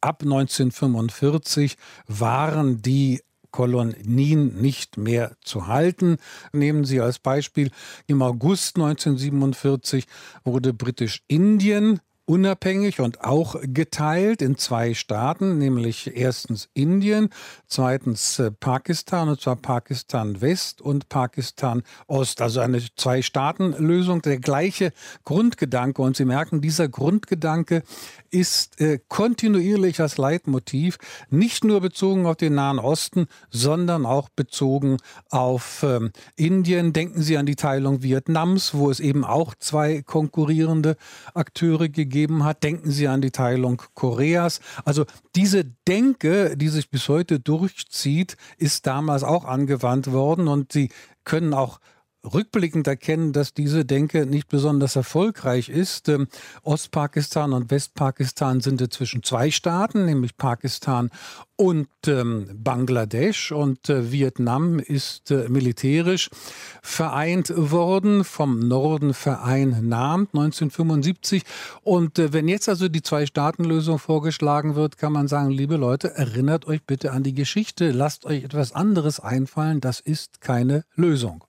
Ab 0.00 0.22
1945 0.24 1.76
waren 2.08 2.82
die 2.82 3.20
Kolonien 3.50 4.60
nicht 4.60 4.96
mehr 4.96 5.36
zu 5.42 5.66
halten. 5.66 6.18
Nehmen 6.52 6.84
Sie 6.84 7.00
als 7.00 7.18
Beispiel, 7.18 7.70
im 8.06 8.22
August 8.22 8.76
1947 8.76 10.06
wurde 10.44 10.72
Britisch-Indien 10.72 12.00
unabhängig 12.30 13.00
und 13.00 13.24
auch 13.24 13.56
geteilt 13.60 14.40
in 14.40 14.56
zwei 14.56 14.94
Staaten, 14.94 15.58
nämlich 15.58 16.16
erstens 16.16 16.68
Indien, 16.74 17.30
zweitens 17.66 18.38
äh, 18.38 18.52
Pakistan, 18.52 19.28
und 19.28 19.40
zwar 19.40 19.56
Pakistan 19.56 20.40
West 20.40 20.80
und 20.80 21.08
Pakistan 21.08 21.82
Ost. 22.06 22.40
Also 22.40 22.60
eine 22.60 22.80
Zwei-Staaten-Lösung, 22.94 24.22
der 24.22 24.38
gleiche 24.38 24.92
Grundgedanke. 25.24 26.02
Und 26.02 26.16
Sie 26.16 26.24
merken, 26.24 26.60
dieser 26.60 26.86
Grundgedanke 26.88 27.82
ist 28.30 28.80
äh, 28.80 29.00
kontinuierlich 29.08 30.00
als 30.00 30.16
Leitmotiv, 30.16 30.98
nicht 31.30 31.64
nur 31.64 31.80
bezogen 31.80 32.26
auf 32.26 32.36
den 32.36 32.54
Nahen 32.54 32.78
Osten, 32.78 33.26
sondern 33.50 34.06
auch 34.06 34.28
bezogen 34.28 34.98
auf 35.30 35.82
ähm, 35.82 36.12
Indien. 36.36 36.92
Denken 36.92 37.22
Sie 37.22 37.36
an 37.36 37.46
die 37.46 37.56
Teilung 37.56 38.04
Vietnams, 38.04 38.72
wo 38.72 38.88
es 38.88 39.00
eben 39.00 39.24
auch 39.24 39.56
zwei 39.58 40.02
konkurrierende 40.02 40.96
Akteure 41.34 41.88
gegeben 41.88 42.19
hat. 42.44 42.62
Denken 42.62 42.90
Sie 42.90 43.08
an 43.08 43.20
die 43.20 43.30
Teilung 43.30 43.82
Koreas. 43.94 44.60
Also 44.84 45.04
diese 45.34 45.64
Denke, 45.64 46.56
die 46.56 46.68
sich 46.68 46.90
bis 46.90 47.08
heute 47.08 47.40
durchzieht, 47.40 48.36
ist 48.58 48.86
damals 48.86 49.24
auch 49.24 49.44
angewandt 49.44 50.12
worden 50.12 50.48
und 50.48 50.72
Sie 50.72 50.90
können 51.24 51.54
auch 51.54 51.80
rückblickend 52.24 52.86
erkennen, 52.86 53.32
dass 53.32 53.54
diese 53.54 53.84
Denke 53.84 54.26
nicht 54.26 54.48
besonders 54.48 54.96
erfolgreich 54.96 55.68
ist. 55.68 56.08
Ähm, 56.08 56.28
Ostpakistan 56.62 57.52
und 57.52 57.70
Westpakistan 57.70 58.60
sind 58.60 58.80
inzwischen 58.80 59.22
zwei 59.22 59.50
Staaten, 59.50 60.04
nämlich 60.04 60.36
Pakistan 60.36 61.10
und 61.56 61.88
ähm, 62.06 62.48
Bangladesch 62.54 63.52
und 63.52 63.90
äh, 63.90 64.10
Vietnam 64.10 64.78
ist 64.78 65.30
äh, 65.30 65.48
militärisch 65.48 66.30
vereint 66.82 67.52
worden, 67.54 68.24
vom 68.24 68.60
Norden 68.60 69.12
vereinnahmt 69.12 70.30
1975. 70.32 71.42
Und 71.82 72.18
äh, 72.18 72.32
wenn 72.32 72.48
jetzt 72.48 72.68
also 72.68 72.88
die 72.88 73.02
Zwei-Staaten-Lösung 73.02 73.98
vorgeschlagen 73.98 74.74
wird, 74.74 74.96
kann 74.96 75.12
man 75.12 75.28
sagen, 75.28 75.50
liebe 75.50 75.76
Leute, 75.76 76.14
erinnert 76.14 76.66
euch 76.66 76.82
bitte 76.82 77.12
an 77.12 77.22
die 77.22 77.34
Geschichte, 77.34 77.90
lasst 77.90 78.24
euch 78.24 78.42
etwas 78.42 78.72
anderes 78.72 79.20
einfallen, 79.20 79.82
das 79.82 80.00
ist 80.00 80.40
keine 80.40 80.84
Lösung. 80.94 81.44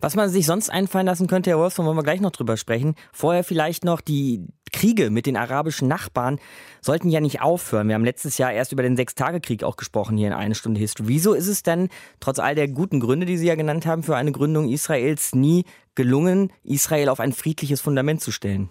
Was 0.00 0.14
man 0.14 0.28
sich 0.28 0.46
sonst 0.46 0.70
einfallen 0.70 1.06
lassen 1.06 1.26
könnte, 1.26 1.50
Herr 1.50 1.58
Wolfson, 1.58 1.86
wollen 1.86 1.96
wir 1.96 2.02
gleich 2.02 2.20
noch 2.20 2.30
drüber 2.30 2.56
sprechen. 2.56 2.94
Vorher 3.12 3.44
vielleicht 3.44 3.84
noch 3.84 4.00
die 4.00 4.46
Kriege 4.72 5.10
mit 5.10 5.26
den 5.26 5.36
arabischen 5.36 5.86
Nachbarn 5.88 6.40
sollten 6.80 7.08
ja 7.08 7.20
nicht 7.20 7.40
aufhören. 7.40 7.88
Wir 7.88 7.94
haben 7.94 8.04
letztes 8.04 8.38
Jahr 8.38 8.52
erst 8.52 8.72
über 8.72 8.82
den 8.82 8.96
Sechstagekrieg 8.96 9.62
auch 9.62 9.76
gesprochen 9.76 10.16
hier 10.16 10.26
in 10.26 10.32
eine 10.32 10.54
Stunde 10.54 10.80
History. 10.80 11.08
Wieso 11.08 11.32
ist 11.32 11.46
es 11.46 11.62
denn, 11.62 11.88
trotz 12.20 12.38
all 12.38 12.54
der 12.54 12.68
guten 12.68 13.00
Gründe, 13.00 13.24
die 13.24 13.36
Sie 13.36 13.46
ja 13.46 13.54
genannt 13.54 13.86
haben, 13.86 14.02
für 14.02 14.16
eine 14.16 14.32
Gründung 14.32 14.68
Israels 14.68 15.34
nie 15.34 15.64
gelungen, 15.94 16.52
Israel 16.64 17.08
auf 17.08 17.20
ein 17.20 17.32
friedliches 17.32 17.80
Fundament 17.80 18.20
zu 18.20 18.32
stellen? 18.32 18.68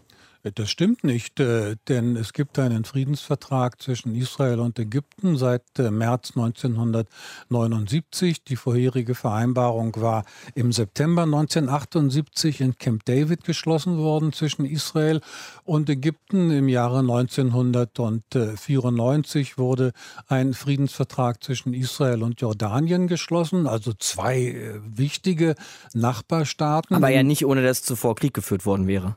Das 0.55 0.69
stimmt 0.69 1.05
nicht, 1.05 1.39
äh, 1.39 1.77
denn 1.87 2.17
es 2.17 2.33
gibt 2.33 2.59
einen 2.59 2.83
Friedensvertrag 2.83 3.81
zwischen 3.81 4.13
Israel 4.13 4.59
und 4.59 4.77
Ägypten 4.77 5.37
seit 5.37 5.63
äh, 5.79 5.89
März 5.89 6.33
1979. 6.35 8.43
Die 8.43 8.57
vorherige 8.57 9.15
Vereinbarung 9.15 9.95
war 9.95 10.25
im 10.53 10.73
September 10.73 11.23
1978 11.23 12.59
in 12.59 12.77
Camp 12.77 13.05
David 13.05 13.45
geschlossen 13.45 13.99
worden 13.99 14.33
zwischen 14.33 14.65
Israel 14.65 15.21
und 15.63 15.89
Ägypten. 15.89 16.51
Im 16.51 16.67
Jahre 16.67 16.99
1994 16.99 19.57
wurde 19.57 19.93
ein 20.27 20.53
Friedensvertrag 20.53 21.41
zwischen 21.41 21.73
Israel 21.73 22.21
und 22.21 22.41
Jordanien 22.41 23.07
geschlossen, 23.07 23.65
also 23.65 23.93
zwei 23.93 24.41
äh, 24.41 24.73
wichtige 24.83 25.55
Nachbarstaaten. 25.93 26.97
Aber 26.97 27.07
ja 27.07 27.23
nicht 27.23 27.45
ohne 27.45 27.63
dass 27.63 27.81
zuvor 27.81 28.15
Krieg 28.15 28.33
geführt 28.33 28.65
worden 28.65 28.87
wäre. 28.87 29.15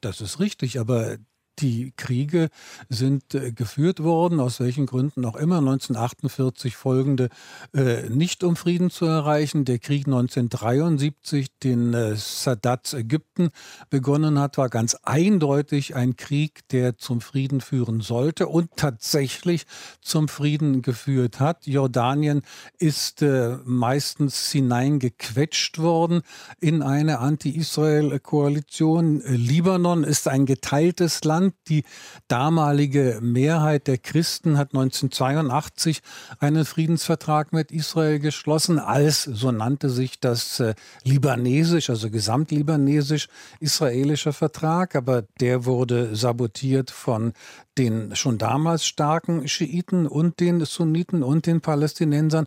Das 0.00 0.20
ist 0.20 0.40
richtig, 0.40 0.78
aber 0.78 1.18
die 1.58 1.92
Kriege 1.96 2.48
sind 2.88 3.34
äh, 3.34 3.52
geführt 3.52 4.02
worden, 4.02 4.40
aus 4.40 4.60
welchen 4.60 4.86
Gründen 4.86 5.24
auch 5.24 5.36
immer. 5.36 5.58
1948 5.58 6.76
folgende 6.76 7.28
äh, 7.74 8.08
nicht 8.08 8.44
um 8.44 8.56
Frieden 8.56 8.90
zu 8.90 9.06
erreichen. 9.06 9.64
Der 9.64 9.78
Krieg 9.78 10.06
1973, 10.06 11.48
den 11.62 11.94
äh, 11.94 12.16
Sadat 12.16 12.92
Ägypten 12.92 13.50
begonnen 13.90 14.38
hat, 14.38 14.58
war 14.58 14.68
ganz 14.68 14.96
eindeutig 15.02 15.94
ein 15.94 16.16
Krieg, 16.16 16.68
der 16.68 16.98
zum 16.98 17.20
Frieden 17.20 17.60
führen 17.60 18.00
sollte 18.00 18.48
und 18.48 18.70
tatsächlich 18.76 19.66
zum 20.00 20.28
Frieden 20.28 20.82
geführt 20.82 21.40
hat. 21.40 21.66
Jordanien 21.66 22.42
ist 22.78 23.22
äh, 23.22 23.56
meistens 23.64 24.50
hineingequetscht 24.50 25.78
worden 25.78 26.22
in 26.60 26.82
eine 26.82 27.18
Anti-Israel-Koalition. 27.18 29.22
Libanon 29.26 30.04
ist 30.04 30.28
ein 30.28 30.46
geteiltes 30.46 31.24
Land 31.24 31.45
bekannt. 31.46 31.54
Die 31.68 31.84
damalige 32.28 33.18
Mehrheit 33.20 33.88
der 33.88 33.98
Christen 33.98 34.56
hat 34.58 34.74
1982 34.74 36.02
einen 36.38 36.64
Friedensvertrag 36.64 37.52
mit 37.52 37.72
Israel 37.72 38.20
geschlossen, 38.20 38.78
als, 38.78 39.24
so 39.24 39.50
nannte 39.50 39.90
sich 39.90 40.20
das 40.20 40.60
äh, 40.60 40.74
libanesisch, 41.04 41.90
also 41.90 42.08
gesamtlibanesisch-israelischer 42.10 44.32
Vertrag, 44.32 44.94
aber 44.94 45.24
der 45.40 45.64
wurde 45.64 46.14
sabotiert 46.14 46.90
von 46.90 47.32
den 47.78 48.14
schon 48.16 48.38
damals 48.38 48.86
starken 48.86 49.46
Schiiten 49.48 50.06
und 50.06 50.40
den 50.40 50.64
Sunniten 50.64 51.22
und 51.22 51.46
den 51.46 51.60
Palästinensern. 51.60 52.46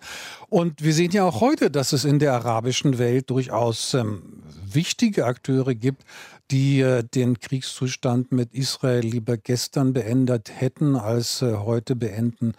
Und 0.50 0.84
wir 0.84 0.94
sehen 0.94 1.12
ja 1.12 1.24
auch 1.24 1.42
heute, 1.42 1.72
dass 1.72 1.94
es 1.94 2.06
in 2.06 2.20
der 2.20 2.34
arabischen 2.34 2.98
Welt 2.98 3.30
durchaus 3.30 3.94
ähm, 3.94 4.44
wichtige 4.74 5.26
Akteure 5.26 5.76
gibt, 5.76 6.04
die 6.52 6.82
äh, 6.82 7.04
den 7.04 7.40
Kriegszustand 7.40 8.32
mit 8.32 8.54
Israel 8.54 9.02
lieber 9.02 9.38
gestern 9.38 9.94
beendet 9.94 10.52
hätten, 10.56 10.96
als 10.96 11.42
äh, 11.42 11.56
heute 11.58 11.96
beenden 11.96 12.54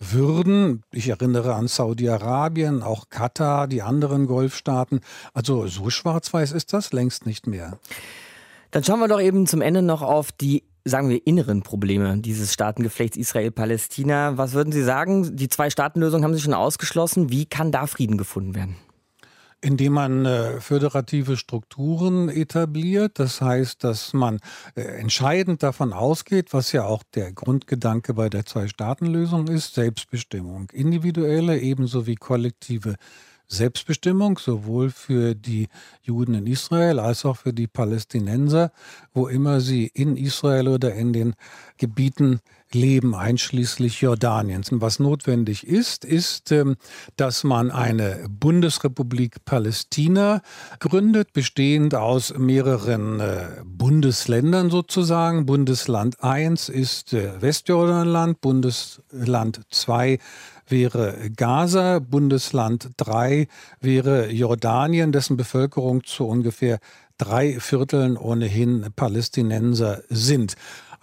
würden. 0.00 0.82
Ich 0.90 1.08
erinnere 1.08 1.54
an 1.54 1.68
Saudi-Arabien, 1.68 2.82
auch 2.82 3.08
Katar, 3.08 3.68
die 3.68 3.82
anderen 3.82 4.26
Golfstaaten. 4.26 5.00
Also 5.32 5.66
so 5.68 5.90
schwarz-weiß 5.90 6.52
ist 6.52 6.72
das 6.72 6.92
längst 6.92 7.26
nicht 7.26 7.46
mehr. 7.46 7.78
Dann 8.72 8.84
schauen 8.84 9.00
wir 9.00 9.08
doch 9.08 9.20
eben 9.20 9.46
zum 9.46 9.62
Ende 9.62 9.80
noch 9.80 10.02
auf 10.02 10.32
die 10.32 10.64
sagen 10.86 11.08
wir, 11.08 11.26
inneren 11.26 11.62
Probleme 11.62 12.18
dieses 12.18 12.52
Staatengeflechts 12.52 13.16
Israel-Palästina. 13.16 14.38
Was 14.38 14.52
würden 14.52 14.72
Sie 14.72 14.84
sagen? 14.84 15.36
Die 15.36 15.48
Zwei-Staaten-Lösung 15.48 16.22
haben 16.22 16.34
Sie 16.34 16.40
schon 16.40 16.54
ausgeschlossen. 16.54 17.30
Wie 17.30 17.46
kann 17.46 17.72
da 17.72 17.86
Frieden 17.86 18.16
gefunden 18.16 18.54
werden? 18.54 18.76
indem 19.62 19.94
man 19.94 20.26
äh, 20.26 20.60
föderative 20.60 21.36
Strukturen 21.36 22.28
etabliert. 22.28 23.18
Das 23.18 23.40
heißt, 23.40 23.82
dass 23.82 24.12
man 24.12 24.38
äh, 24.74 24.82
entscheidend 24.82 25.62
davon 25.62 25.92
ausgeht, 25.92 26.52
was 26.52 26.72
ja 26.72 26.84
auch 26.84 27.02
der 27.14 27.32
Grundgedanke 27.32 28.14
bei 28.14 28.28
der 28.28 28.44
Zwei-Staaten-Lösung 28.44 29.48
ist, 29.48 29.74
Selbstbestimmung, 29.74 30.68
individuelle 30.72 31.58
ebenso 31.58 32.06
wie 32.06 32.16
kollektive 32.16 32.96
Selbstbestimmung, 33.48 34.38
sowohl 34.38 34.90
für 34.90 35.34
die 35.34 35.68
Juden 36.02 36.34
in 36.34 36.46
Israel 36.46 36.98
als 36.98 37.24
auch 37.24 37.36
für 37.36 37.52
die 37.52 37.66
Palästinenser, 37.66 38.72
wo 39.14 39.28
immer 39.28 39.60
sie 39.60 39.90
in 39.94 40.16
Israel 40.16 40.68
oder 40.68 40.94
in 40.94 41.12
den 41.12 41.34
Gebieten 41.78 42.40
leben, 42.72 43.14
einschließlich 43.14 44.00
Jordaniens. 44.00 44.72
Und 44.72 44.80
was 44.80 44.98
notwendig 44.98 45.66
ist, 45.66 46.04
ist, 46.04 46.52
ähm, 46.52 46.76
dass 47.16 47.44
man 47.44 47.70
eine 47.70 48.26
Bundesrepublik 48.28 49.44
Palästina 49.44 50.42
gründet, 50.80 51.32
bestehend 51.32 51.94
aus 51.94 52.36
mehreren 52.36 53.20
äh, 53.20 53.46
Bundesländern 53.64 54.70
sozusagen. 54.70 55.46
Bundesland 55.46 56.22
1 56.22 56.68
ist 56.68 57.12
äh, 57.12 57.40
Westjordanland, 57.40 58.40
Bundesland 58.40 59.60
2 59.70 60.18
wäre 60.68 61.30
Gaza, 61.36 62.00
Bundesland 62.00 62.90
3 62.96 63.46
wäre 63.80 64.30
Jordanien, 64.30 65.12
dessen 65.12 65.36
Bevölkerung 65.36 66.02
zu 66.04 66.26
ungefähr 66.26 66.78
drei 67.18 67.58
Vierteln 67.60 68.16
ohnehin 68.16 68.86
Palästinenser 68.94 70.02
sind. 70.08 70.56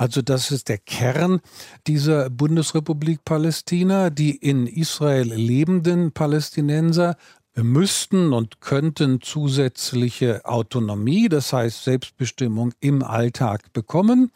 Also 0.04 0.22
das 0.22 0.52
ist 0.52 0.68
der 0.68 0.80
Kern 0.80 1.40
dieser 1.88 2.30
Bundesrepublik 2.30 3.24
Palästina. 3.24 4.10
Die 4.10 4.36
in 4.36 4.68
Israel 4.68 5.34
lebenden 5.34 6.12
Palästinenser 6.12 7.16
müssten 7.56 8.34
und 8.34 8.60
könnten 8.60 9.22
zusätzliche 9.22 10.44
Autonomie, 10.44 11.30
das 11.30 11.54
heißt 11.54 11.86
Selbstbestimmung 11.86 12.74
im 12.82 13.02
Alltag 13.02 13.72
bekommen. 13.72 14.32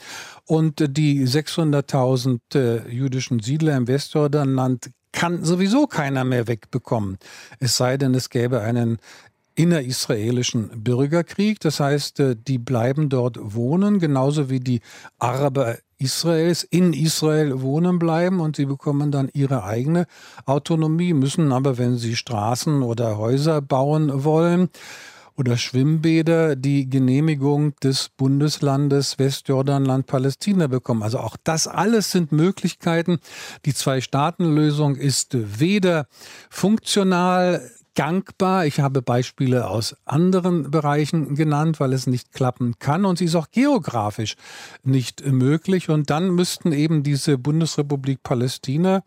Und 0.45 0.97
die 0.97 1.27
600.000 1.27 2.39
äh, 2.55 2.89
jüdischen 2.89 3.41
Siedler 3.41 3.75
im 3.75 3.89
Westjordanland 3.89 4.91
kann 5.11 5.43
sowieso 5.43 5.85
keiner 5.85 6.23
mehr 6.23 6.47
wegbekommen. 6.47 7.17
Es 7.59 7.75
sei 7.75 7.97
denn, 7.97 8.15
es 8.15 8.29
gäbe 8.29 8.61
einen 8.61 8.99
innerisraelischen 9.57 10.83
Bürgerkrieg. 10.83 11.59
Das 11.59 11.79
heißt, 11.79 12.19
äh, 12.19 12.35
die 12.35 12.59
bleiben 12.59 13.09
dort 13.09 13.37
wohnen, 13.41 13.99
genauso 13.99 14.49
wie 14.49 14.59
die 14.59 14.81
Araber 15.19 15.77
Israels 15.97 16.63
in 16.63 16.93
Israel 16.93 17.61
wohnen 17.61 17.97
bleiben 17.97 18.39
und 18.39 18.55
sie 18.55 18.65
bekommen 18.65 19.11
dann 19.11 19.29
ihre 19.33 19.63
eigene 19.63 20.05
Autonomie, 20.45 21.13
müssen 21.13 21.51
aber, 21.51 21.79
wenn 21.79 21.97
sie 21.97 22.15
Straßen 22.15 22.83
oder 22.83 23.17
Häuser 23.17 23.61
bauen 23.61 24.23
wollen, 24.23 24.69
oder 25.37 25.55
Schwimmbäder 25.55 26.55
die 26.55 26.89
Genehmigung 26.89 27.75
des 27.77 28.09
Bundeslandes 28.09 29.19
Westjordanland 29.19 30.07
Palästina 30.07 30.65
bekommen. 30.67 31.03
Also 31.03 31.19
auch 31.19 31.37
das 31.43 31.67
alles 31.67 32.11
sind 32.11 32.31
Möglichkeiten. 32.31 33.19
Die 33.65 33.73
Zwei-Staaten-Lösung 33.73 34.95
ist 34.95 35.37
weder 35.59 36.07
funktional 36.49 37.69
gangbar. 37.97 38.67
Ich 38.67 38.79
habe 38.79 39.01
Beispiele 39.01 39.67
aus 39.67 39.95
anderen 40.05 40.69
Bereichen 40.69 41.33
genannt, 41.33 41.79
weil 41.79 41.93
es 41.93 42.05
nicht 42.05 42.31
klappen 42.31 42.75
kann. 42.77 43.05
Und 43.05 43.17
sie 43.17 43.25
ist 43.25 43.35
auch 43.35 43.49
geografisch 43.49 44.35
nicht 44.83 45.25
möglich. 45.25 45.89
Und 45.89 46.11
dann 46.11 46.29
müssten 46.29 46.71
eben 46.71 47.01
diese 47.01 47.39
Bundesrepublik 47.39 48.21
Palästina 48.21 49.03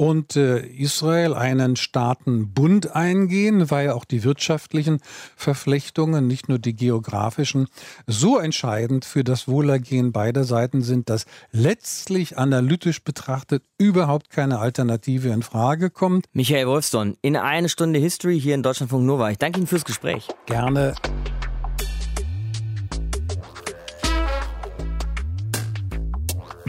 und 0.00 0.34
äh, 0.34 0.60
Israel 0.60 1.34
einen 1.34 1.76
Staatenbund 1.76 2.96
eingehen, 2.96 3.70
weil 3.70 3.90
auch 3.90 4.06
die 4.06 4.24
wirtschaftlichen 4.24 4.98
Verflechtungen, 5.36 6.26
nicht 6.26 6.48
nur 6.48 6.58
die 6.58 6.74
geografischen, 6.74 7.68
so 8.06 8.38
entscheidend 8.38 9.04
für 9.04 9.24
das 9.24 9.46
Wohlergehen 9.46 10.12
beider 10.12 10.44
Seiten 10.44 10.80
sind, 10.80 11.10
dass 11.10 11.26
letztlich 11.52 12.38
analytisch 12.38 13.04
betrachtet 13.04 13.62
überhaupt 13.76 14.30
keine 14.30 14.60
Alternative 14.60 15.28
in 15.28 15.42
Frage 15.42 15.90
kommt. 15.90 16.24
Michael 16.32 16.66
Wolfson, 16.66 17.18
in 17.20 17.36
eine 17.36 17.68
Stunde 17.68 17.98
History 17.98 18.40
hier 18.40 18.54
in 18.54 18.62
Deutschlandfunk 18.62 19.04
Nova. 19.04 19.30
Ich 19.30 19.36
danke 19.36 19.58
Ihnen 19.58 19.66
fürs 19.66 19.84
Gespräch. 19.84 20.28
Gerne. 20.46 20.94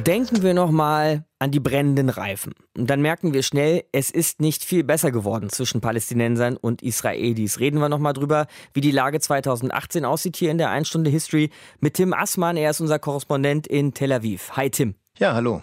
Denken 0.07 0.41
wir 0.41 0.55
noch 0.55 0.71
mal 0.71 1.25
an 1.37 1.51
die 1.51 1.59
brennenden 1.59 2.09
Reifen. 2.09 2.53
Und 2.75 2.89
dann 2.89 3.01
merken 3.01 3.33
wir 3.33 3.43
schnell, 3.43 3.83
es 3.91 4.09
ist 4.09 4.41
nicht 4.41 4.63
viel 4.63 4.83
besser 4.83 5.11
geworden 5.11 5.49
zwischen 5.49 5.79
Palästinensern 5.79 6.57
und 6.57 6.81
Israelis. 6.81 7.59
Reden 7.59 7.79
wir 7.79 7.89
noch 7.89 7.99
mal 7.99 8.13
drüber, 8.13 8.47
wie 8.73 8.81
die 8.81 8.91
Lage 8.91 9.19
2018 9.19 10.03
aussieht 10.05 10.37
hier 10.37 10.49
in 10.49 10.57
der 10.57 10.69
Einstunde 10.69 11.11
History 11.11 11.51
mit 11.81 11.95
Tim 11.95 12.13
Assmann. 12.13 12.57
Er 12.57 12.71
ist 12.71 12.81
unser 12.81 12.97
Korrespondent 12.97 13.67
in 13.67 13.93
Tel 13.93 14.11
Aviv. 14.11 14.51
Hi 14.55 14.71
Tim. 14.71 14.95
Ja, 15.17 15.35
hallo. 15.35 15.61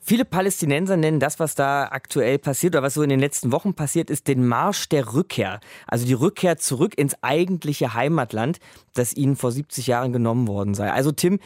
Viele 0.00 0.24
Palästinenser 0.24 0.96
nennen 0.96 1.18
das, 1.18 1.40
was 1.40 1.56
da 1.56 1.88
aktuell 1.90 2.38
passiert 2.38 2.76
oder 2.76 2.84
was 2.84 2.94
so 2.94 3.02
in 3.02 3.08
den 3.08 3.18
letzten 3.18 3.50
Wochen 3.50 3.74
passiert 3.74 4.08
ist, 4.08 4.28
den 4.28 4.46
Marsch 4.46 4.88
der 4.88 5.14
Rückkehr. 5.14 5.58
Also 5.88 6.06
die 6.06 6.12
Rückkehr 6.12 6.58
zurück 6.58 6.96
ins 6.96 7.20
eigentliche 7.22 7.94
Heimatland, 7.94 8.60
das 8.94 9.14
ihnen 9.14 9.34
vor 9.34 9.50
70 9.50 9.88
Jahren 9.88 10.12
genommen 10.12 10.46
worden 10.46 10.74
sei. 10.74 10.92
Also 10.92 11.10
Tim, 11.10 11.40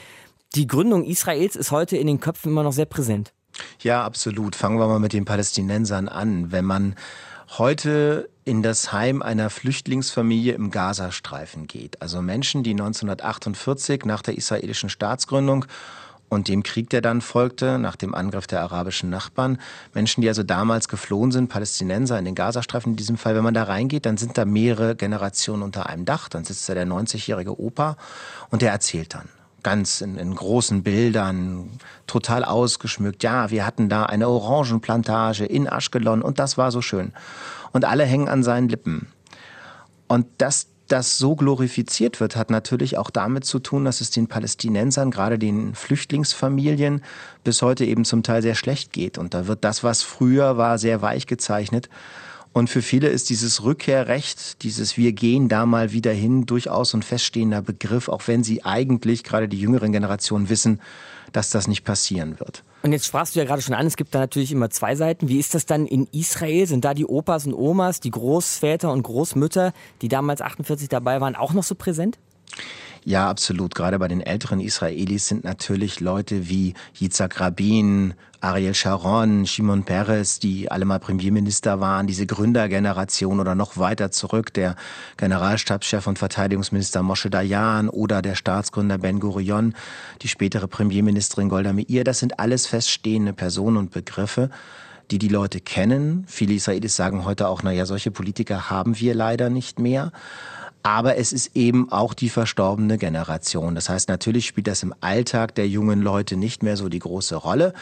die 0.55 0.67
Gründung 0.67 1.05
Israels 1.05 1.57
ist 1.57 1.71
heute 1.71 1.97
in 1.97 2.07
den 2.07 2.21
Köpfen 2.21 2.51
immer 2.51 2.63
noch 2.63 2.73
sehr 2.73 2.87
präsent. 2.87 3.33
Ja, 3.81 4.05
absolut. 4.05 4.57
Fangen 4.57 4.79
wir 4.79 4.87
mal 4.87 4.99
mit 4.99 5.13
den 5.13 5.25
Palästinensern 5.25 6.09
an. 6.09 6.51
Wenn 6.51 6.65
man 6.65 6.95
heute 7.59 8.29
in 8.45 8.63
das 8.63 8.93
Heim 8.93 9.23
einer 9.23 9.51
Flüchtlingsfamilie 9.51 10.55
im 10.55 10.71
Gazastreifen 10.71 11.67
geht, 11.67 12.01
also 12.01 12.23
Menschen, 12.23 12.63
die 12.63 12.71
1948 12.71 14.05
nach 14.05 14.23
der 14.23 14.37
israelischen 14.37 14.89
Staatsgründung 14.89 15.67
und 16.29 16.47
dem 16.47 16.63
Krieg, 16.63 16.91
der 16.91 17.01
dann 17.01 17.21
folgte, 17.21 17.79
nach 17.79 17.97
dem 17.97 18.15
Angriff 18.15 18.47
der 18.47 18.63
arabischen 18.63 19.11
Nachbarn. 19.11 19.59
Menschen, 19.95 20.21
die 20.21 20.29
also 20.29 20.45
damals 20.45 20.89
geflohen 20.89 21.33
sind, 21.33 21.49
Palästinenser 21.49 22.19
in 22.19 22.25
den 22.25 22.37
Gazastreifen 22.37 22.93
in 22.93 22.97
diesem 22.97 23.19
Fall. 23.19 23.35
Wenn 23.35 23.43
man 23.43 23.55
da 23.55 23.65
reingeht, 23.65 24.07
dann 24.07 24.17
sind 24.17 24.39
da 24.39 24.45
mehrere 24.45 24.95
Generationen 24.95 25.63
unter 25.63 25.89
einem 25.89 26.05
Dach. 26.05 26.29
Dann 26.29 26.45
sitzt 26.45 26.69
da 26.69 26.75
der 26.75 26.87
90-jährige 26.87 27.61
Opa 27.61 27.97
und 28.51 28.63
der 28.63 28.71
erzählt 28.71 29.15
dann 29.15 29.29
ganz 29.63 30.01
in, 30.01 30.17
in, 30.17 30.35
großen 30.35 30.83
Bildern, 30.83 31.71
total 32.07 32.45
ausgeschmückt. 32.45 33.23
Ja, 33.23 33.51
wir 33.51 33.67
hatten 33.67 33.89
da 33.89 34.05
eine 34.05 34.29
Orangenplantage 34.29 35.45
in 35.45 35.69
Aschkelon 35.69 36.23
und 36.23 36.39
das 36.39 36.59
war 36.59 36.71
so 36.73 36.83
schön. 36.83 37.13
Und 37.73 37.85
alle 37.85 38.05
hängen 38.05 38.29
an 38.29 38.43
seinen 38.43 38.69
Lippen. 38.69 39.09
Und 40.09 40.27
dass 40.39 40.67
das 40.89 41.19
so 41.19 41.37
glorifiziert 41.37 42.21
wird, 42.21 42.35
hat 42.37 42.51
natürlich 42.51 42.99
auch 42.99 43.11
damit 43.11 43.45
zu 43.45 43.61
tun, 43.61 43.85
dass 43.85 44.01
es 44.01 44.11
den 44.11 44.27
Palästinensern, 44.27 45.11
gerade 45.11 45.39
den 45.39 45.75
Flüchtlingsfamilien, 45.75 47.03
bis 47.45 47.63
heute 47.63 47.85
eben 47.85 48.05
zum 48.05 48.23
Teil 48.23 48.43
sehr 48.43 48.57
schlecht 48.57 48.93
geht. 48.93 49.17
Und 49.17 49.35
da 49.35 49.47
wird 49.47 49.65
das, 49.65 49.85
was 49.85 50.03
früher 50.03 50.57
war, 50.57 50.79
sehr 50.79 51.01
weich 51.01 51.27
gezeichnet. 51.27 51.89
Und 52.53 52.69
für 52.69 52.83
viele 52.83 53.09
ist 53.09 53.31
dieses 53.31 53.63
Rückkehrrecht, 53.63 54.63
dieses 54.63 54.97
Wir 54.97 55.13
gehen 55.13 55.49
da 55.49 55.67
mal 55.67 55.93
wieder 55.93 56.13
hin, 56.13 56.47
durchaus 56.47 56.95
ein 56.95 57.03
feststehender 57.03 57.63
Begriff, 57.63 58.09
auch 58.09 58.27
wenn 58.27 58.43
sie 58.43 58.65
eigentlich, 58.65 59.23
gerade 59.23 59.49
die 59.49 59.61
jüngeren 59.61 59.93
Generationen, 59.93 60.49
wissen, 60.49 60.81
dass 61.33 61.51
das 61.51 61.69
nicht 61.69 61.85
passieren 61.85 62.41
wird. 62.41 62.65
Und 62.83 62.93
jetzt 62.93 63.07
sprachst 63.07 63.37
du 63.37 63.39
ja 63.39 63.45
gerade 63.45 63.63
schon 63.63 63.75
an, 63.75 63.87
es 63.87 63.97
gibt 63.97 64.15
da 64.15 64.19
natürlich 64.19 64.51
immer 64.51 64.69
zwei 64.71 64.97
Seiten. 64.97 65.29
Wie 65.29 65.39
ist 65.39 65.55
das 65.55 65.65
dann 65.65 65.87
in 65.87 66.09
Israel? 66.13 66.67
Sind 66.67 66.85
da 66.85 66.93
die 66.93 67.07
Opas 67.07 67.47
und 67.47 67.55
Omas, 67.55 68.01
die 68.01 68.11
Großväter 68.11 68.91
und 68.91 69.03
Großmütter, 69.03 69.73
die 70.03 70.09
damals 70.09 70.41
48 70.41 70.89
dabei 70.89 71.21
waren, 71.21 71.37
auch 71.37 71.53
noch 71.53 71.63
so 71.63 71.77
präsent? 71.77 72.19
Ja, 73.05 73.31
absolut. 73.31 73.75
Gerade 73.75 73.99
bei 73.99 74.09
den 74.09 74.21
älteren 74.21 74.61
Israelis 74.61 75.27
sind 75.27 75.43
natürlich 75.45 76.01
Leute 76.01 76.49
wie 76.49 76.75
Yitzhak 76.99 77.41
Rabin, 77.41 78.15
Ariel 78.43 78.75
Sharon, 78.75 79.47
Shimon 79.47 79.85
Peres, 79.85 80.39
die 80.39 80.71
alle 80.71 80.85
mal 80.85 80.99
Premierminister 80.99 81.81
waren, 81.81 82.07
diese 82.07 82.27
Gründergeneration 82.27 83.41
oder 83.41 83.55
noch 83.55 83.79
weiter 83.79 84.11
zurück, 84.11 84.53
der 84.53 84.77
Generalstabschef 85.17 86.07
und 86.07 86.19
Verteidigungsminister 86.19 87.03
Moshe 87.03 87.31
Dayan 87.31 87.89
oder 87.89 88.21
der 88.23 88.35
Staatsgründer 88.35 88.99
Ben 88.99 89.19
Gurion, 89.19 89.75
die 90.21 90.29
spätere 90.29 90.69
Premierministerin 90.69 91.49
Golda 91.49 91.73
Meir, 91.73 92.05
das 92.05 92.19
sind 92.19 92.39
alles 92.39 92.67
feststehende 92.67 93.33
Personen 93.33 93.77
und 93.77 93.91
Begriffe 93.91 94.51
die 95.11 95.19
die 95.19 95.27
Leute 95.27 95.61
kennen. 95.61 96.25
Viele 96.29 96.55
Israelis 96.55 96.95
sagen 96.95 97.25
heute 97.25 97.49
auch, 97.49 97.65
naja, 97.65 97.85
solche 97.85 98.13
Politiker 98.13 98.71
haben 98.71 99.01
wir 99.01 99.13
leider 99.13 99.51
nicht 99.51 99.81
mehr. 99.81 100.13
Aber 100.83 101.17
es 101.17 101.33
ist 101.33 101.55
eben 101.55 101.93
auch 101.93 102.15
die 102.15 102.31
verstorbene 102.31 102.97
Generation. 102.97 103.75
Das 103.75 103.89
heißt, 103.89 104.09
natürlich 104.09 104.47
spielt 104.47 104.67
das 104.67 104.83
im 104.83 104.95
Alltag 105.01 105.55
der 105.55 105.69
jungen 105.69 106.01
Leute 106.01 106.37
nicht 106.37 106.63
mehr 106.63 106.77
so 106.77 106.89
die 106.89 106.99
große 106.99 107.37
Rolle. 107.37 107.75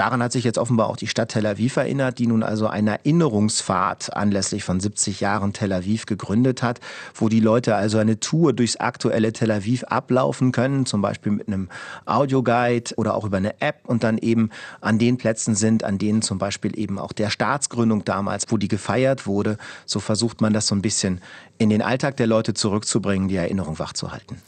Daran 0.00 0.22
hat 0.22 0.32
sich 0.32 0.44
jetzt 0.44 0.56
offenbar 0.56 0.88
auch 0.88 0.96
die 0.96 1.08
Stadt 1.08 1.30
Tel 1.30 1.44
Aviv 1.44 1.76
erinnert, 1.76 2.18
die 2.18 2.26
nun 2.26 2.42
also 2.42 2.68
eine 2.68 2.92
Erinnerungsfahrt 2.92 4.16
anlässlich 4.16 4.64
von 4.64 4.80
70 4.80 5.20
Jahren 5.20 5.52
Tel 5.52 5.74
Aviv 5.74 6.06
gegründet 6.06 6.62
hat, 6.62 6.80
wo 7.14 7.28
die 7.28 7.40
Leute 7.40 7.74
also 7.74 7.98
eine 7.98 8.18
Tour 8.18 8.54
durchs 8.54 8.76
aktuelle 8.76 9.34
Tel 9.34 9.50
Aviv 9.50 9.84
ablaufen 9.84 10.52
können, 10.52 10.86
zum 10.86 11.02
Beispiel 11.02 11.32
mit 11.32 11.48
einem 11.48 11.68
Audioguide 12.06 12.94
oder 12.96 13.14
auch 13.14 13.26
über 13.26 13.36
eine 13.36 13.60
App 13.60 13.80
und 13.84 14.02
dann 14.02 14.16
eben 14.16 14.48
an 14.80 14.98
den 14.98 15.18
Plätzen 15.18 15.54
sind, 15.54 15.84
an 15.84 15.98
denen 15.98 16.22
zum 16.22 16.38
Beispiel 16.38 16.78
eben 16.78 16.98
auch 16.98 17.12
der 17.12 17.28
Staatsgründung 17.28 18.02
damals, 18.02 18.46
wo 18.48 18.56
die 18.56 18.68
gefeiert 18.68 19.26
wurde. 19.26 19.58
So 19.84 20.00
versucht 20.00 20.40
man 20.40 20.54
das 20.54 20.66
so 20.66 20.74
ein 20.74 20.80
bisschen 20.80 21.20
in 21.60 21.68
den 21.68 21.82
Alltag 21.82 22.16
der 22.16 22.26
Leute 22.26 22.54
zurückzubringen, 22.54 23.28
die 23.28 23.36
Erinnerung 23.36 23.78
wachzuhalten. 23.78 24.40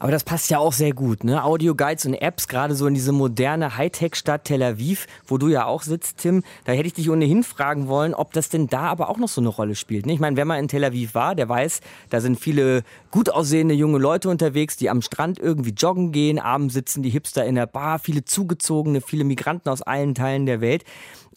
Aber 0.00 0.12
das 0.12 0.22
passt 0.22 0.50
ja 0.50 0.58
auch 0.58 0.74
sehr 0.74 0.92
gut, 0.92 1.24
ne? 1.24 1.42
Audioguides 1.42 2.04
und 2.04 2.12
Apps, 2.12 2.46
gerade 2.46 2.74
so 2.74 2.86
in 2.86 2.92
diese 2.92 3.10
moderne 3.10 3.78
Hightech-Stadt 3.78 4.44
Tel 4.44 4.62
Aviv, 4.62 5.06
wo 5.26 5.38
du 5.38 5.48
ja 5.48 5.64
auch 5.64 5.80
sitzt, 5.80 6.18
Tim. 6.18 6.42
Da 6.66 6.72
hätte 6.72 6.86
ich 6.86 6.92
dich 6.92 7.08
ohnehin 7.08 7.42
fragen 7.42 7.88
wollen, 7.88 8.12
ob 8.12 8.34
das 8.34 8.50
denn 8.50 8.66
da 8.66 8.80
aber 8.80 9.08
auch 9.08 9.16
noch 9.16 9.30
so 9.30 9.40
eine 9.40 9.48
Rolle 9.48 9.76
spielt. 9.76 10.04
Ne? 10.04 10.12
Ich 10.12 10.20
meine, 10.20 10.36
wer 10.36 10.44
mal 10.44 10.58
in 10.58 10.68
Tel 10.68 10.84
Aviv 10.84 11.14
war, 11.14 11.34
der 11.34 11.48
weiß, 11.48 11.80
da 12.10 12.20
sind 12.20 12.38
viele 12.38 12.82
gut 13.10 13.30
aussehende 13.30 13.74
junge 13.74 13.96
Leute 13.96 14.28
unterwegs, 14.28 14.76
die 14.76 14.90
am 14.90 15.00
Strand 15.00 15.38
irgendwie 15.38 15.72
joggen 15.72 16.12
gehen. 16.12 16.38
Abends 16.38 16.74
sitzen 16.74 17.02
die 17.02 17.08
Hipster 17.08 17.46
in 17.46 17.54
der 17.54 17.66
Bar, 17.66 17.98
viele 17.98 18.26
zugezogene, 18.26 19.00
viele 19.00 19.24
Migranten 19.24 19.70
aus 19.70 19.80
allen 19.80 20.14
Teilen 20.14 20.44
der 20.44 20.60
Welt. 20.60 20.84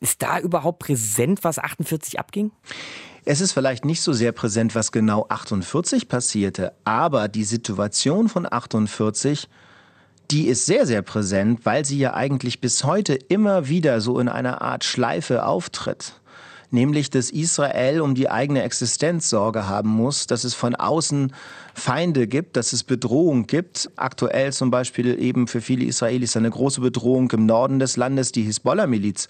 Ist 0.01 0.21
da 0.23 0.39
überhaupt 0.39 0.79
präsent, 0.79 1.45
was 1.45 1.57
48 1.57 2.19
abging? 2.19 2.51
Es 3.23 3.39
ist 3.39 3.51
vielleicht 3.51 3.85
nicht 3.85 4.01
so 4.01 4.13
sehr 4.13 4.31
präsent, 4.31 4.73
was 4.73 4.91
genau 4.91 5.27
48 5.29 6.07
passierte, 6.07 6.73
aber 6.85 7.27
die 7.27 7.43
Situation 7.43 8.29
von 8.29 8.51
48, 8.51 9.47
die 10.31 10.47
ist 10.47 10.65
sehr, 10.65 10.87
sehr 10.87 11.03
präsent, 11.03 11.59
weil 11.63 11.85
sie 11.85 11.99
ja 11.99 12.15
eigentlich 12.15 12.61
bis 12.61 12.83
heute 12.83 13.13
immer 13.13 13.67
wieder 13.67 14.01
so 14.01 14.19
in 14.19 14.27
einer 14.27 14.61
Art 14.61 14.83
Schleife 14.83 15.45
auftritt 15.45 16.13
nämlich 16.71 17.09
dass 17.09 17.29
Israel 17.29 18.01
um 18.01 18.15
die 18.15 18.29
eigene 18.29 18.63
Existenz 18.63 19.29
Sorge 19.29 19.67
haben 19.67 19.89
muss, 19.89 20.27
dass 20.27 20.43
es 20.43 20.53
von 20.53 20.75
außen 20.75 21.33
Feinde 21.73 22.27
gibt, 22.27 22.57
dass 22.57 22.73
es 22.73 22.83
Bedrohung 22.83 23.47
gibt. 23.47 23.89
Aktuell 23.95 24.51
zum 24.53 24.71
Beispiel 24.71 25.21
eben 25.21 25.47
für 25.47 25.61
viele 25.61 25.85
Israelis 25.85 26.35
eine 26.35 26.49
große 26.49 26.81
Bedrohung 26.81 27.29
im 27.31 27.45
Norden 27.45 27.79
des 27.79 27.97
Landes, 27.97 28.31
die 28.31 28.43
Hisbollah-Miliz 28.43 29.27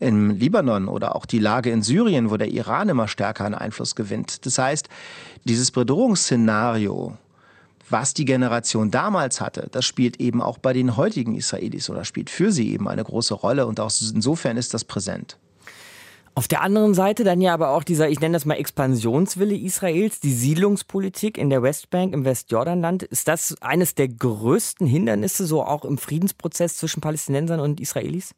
im 0.00 0.30
Libanon 0.30 0.88
oder 0.88 1.16
auch 1.16 1.26
die 1.26 1.38
Lage 1.38 1.70
in 1.70 1.82
Syrien, 1.82 2.30
wo 2.30 2.36
der 2.36 2.48
Iran 2.48 2.88
immer 2.88 3.08
stärker 3.08 3.44
an 3.44 3.54
Einfluss 3.54 3.94
gewinnt. 3.94 4.44
Das 4.46 4.58
heißt, 4.58 4.88
dieses 5.44 5.70
Bedrohungsszenario, 5.70 7.16
was 7.88 8.14
die 8.14 8.24
Generation 8.24 8.90
damals 8.90 9.40
hatte, 9.40 9.68
das 9.70 9.84
spielt 9.84 10.20
eben 10.20 10.42
auch 10.42 10.58
bei 10.58 10.72
den 10.72 10.96
heutigen 10.96 11.34
Israelis 11.34 11.90
oder 11.90 12.04
spielt 12.04 12.30
für 12.30 12.52
sie 12.52 12.72
eben 12.72 12.88
eine 12.88 13.02
große 13.02 13.34
Rolle 13.34 13.66
und 13.66 13.80
auch 13.80 13.92
insofern 14.00 14.56
ist 14.56 14.74
das 14.74 14.84
präsent. 14.84 15.36
Auf 16.40 16.48
der 16.48 16.62
anderen 16.62 16.94
Seite 16.94 17.22
dann 17.22 17.42
ja 17.42 17.52
aber 17.52 17.68
auch 17.68 17.84
dieser, 17.84 18.08
ich 18.08 18.18
nenne 18.18 18.32
das 18.32 18.46
mal 18.46 18.54
Expansionswille 18.54 19.54
Israels, 19.54 20.20
die 20.20 20.32
Siedlungspolitik 20.32 21.36
in 21.36 21.50
der 21.50 21.62
Westbank, 21.62 22.14
im 22.14 22.24
Westjordanland. 22.24 23.02
Ist 23.02 23.28
das 23.28 23.60
eines 23.60 23.94
der 23.94 24.08
größten 24.08 24.86
Hindernisse 24.86 25.44
so 25.44 25.62
auch 25.62 25.84
im 25.84 25.98
Friedensprozess 25.98 26.78
zwischen 26.78 27.02
Palästinensern 27.02 27.60
und 27.60 27.78
Israelis? 27.78 28.34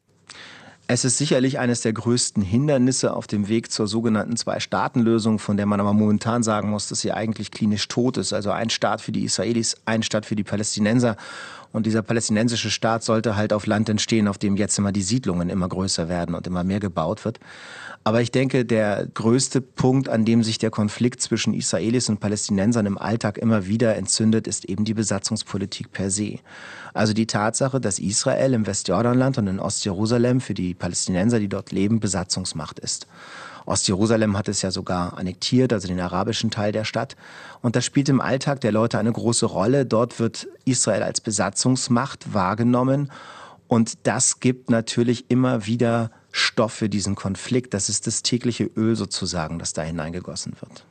Es 0.85 1.05
ist 1.05 1.17
sicherlich 1.17 1.59
eines 1.59 1.79
der 1.79 1.93
größten 1.93 2.43
Hindernisse 2.43 3.15
auf 3.15 3.25
dem 3.25 3.47
Weg 3.47 3.71
zur 3.71 3.87
sogenannten 3.87 4.35
Zwei-Staaten-Lösung, 4.35 5.39
von 5.39 5.55
der 5.55 5.65
man 5.65 5.79
aber 5.79 5.93
momentan 5.93 6.43
sagen 6.43 6.71
muss, 6.71 6.89
dass 6.89 6.99
sie 6.99 7.13
eigentlich 7.13 7.51
klinisch 7.51 7.87
tot 7.87 8.17
ist. 8.17 8.33
Also 8.33 8.51
ein 8.51 8.69
Staat 8.69 8.99
für 8.99 9.13
die 9.13 9.23
Israelis, 9.23 9.77
ein 9.85 10.03
Staat 10.03 10.25
für 10.25 10.35
die 10.35 10.43
Palästinenser. 10.43 11.15
Und 11.73 11.87
dieser 11.87 12.03
palästinensische 12.03 12.69
Staat 12.69 13.03
sollte 13.03 13.35
halt 13.35 13.51
auf 13.51 13.65
Land 13.65 13.89
entstehen, 13.89 14.27
auf 14.27 14.37
dem 14.37 14.55
jetzt 14.55 14.77
immer 14.77 14.91
die 14.91 15.01
Siedlungen 15.01 15.49
immer 15.49 15.67
größer 15.67 16.07
werden 16.07 16.35
und 16.35 16.45
immer 16.45 16.63
mehr 16.63 16.79
gebaut 16.79 17.25
wird. 17.25 17.39
Aber 18.03 18.21
ich 18.21 18.31
denke, 18.31 18.63
der 18.63 19.07
größte 19.11 19.59
Punkt, 19.59 20.07
an 20.07 20.23
dem 20.23 20.43
sich 20.43 20.59
der 20.59 20.69
Konflikt 20.69 21.21
zwischen 21.21 21.53
Israelis 21.53 22.09
und 22.09 22.19
Palästinensern 22.19 22.85
im 22.85 22.97
Alltag 22.97 23.39
immer 23.39 23.65
wieder 23.65 23.95
entzündet, 23.95 24.45
ist 24.45 24.65
eben 24.65 24.85
die 24.85 24.93
Besatzungspolitik 24.93 25.91
per 25.91 26.11
se. 26.11 26.39
Also 26.93 27.13
die 27.13 27.27
Tatsache, 27.27 27.81
dass 27.81 27.97
Israel 27.97 28.53
im 28.53 28.67
Westjordanland 28.67 29.39
und 29.39 29.47
in 29.47 29.59
Ostjerusalem 29.59 30.41
für 30.41 30.53
die 30.53 30.75
Palästinenser, 30.75 31.39
die 31.39 31.49
dort 31.49 31.71
leben, 31.71 31.99
Besatzungsmacht 31.99 32.77
ist. 32.79 33.07
Ostjerusalem 33.65 34.37
hat 34.37 34.47
es 34.47 34.61
ja 34.61 34.71
sogar 34.71 35.17
annektiert, 35.17 35.73
also 35.73 35.87
den 35.87 35.99
arabischen 35.99 36.51
Teil 36.51 36.71
der 36.71 36.83
Stadt. 36.83 37.15
Und 37.61 37.75
das 37.75 37.85
spielt 37.85 38.09
im 38.09 38.21
Alltag 38.21 38.61
der 38.61 38.71
Leute 38.71 38.97
eine 38.99 39.11
große 39.11 39.45
Rolle. 39.45 39.85
Dort 39.85 40.19
wird 40.19 40.47
Israel 40.65 41.03
als 41.03 41.21
Besatzungsmacht 41.21 42.33
wahrgenommen. 42.33 43.11
Und 43.67 43.93
das 44.03 44.39
gibt 44.39 44.69
natürlich 44.69 45.29
immer 45.29 45.65
wieder 45.65 46.11
Stoff 46.31 46.73
für 46.73 46.89
diesen 46.89 47.15
Konflikt. 47.15 47.73
Das 47.73 47.89
ist 47.89 48.07
das 48.07 48.23
tägliche 48.23 48.65
Öl 48.75 48.95
sozusagen, 48.95 49.59
das 49.59 49.73
da 49.73 49.83
hineingegossen 49.83 50.53
wird. 50.59 50.83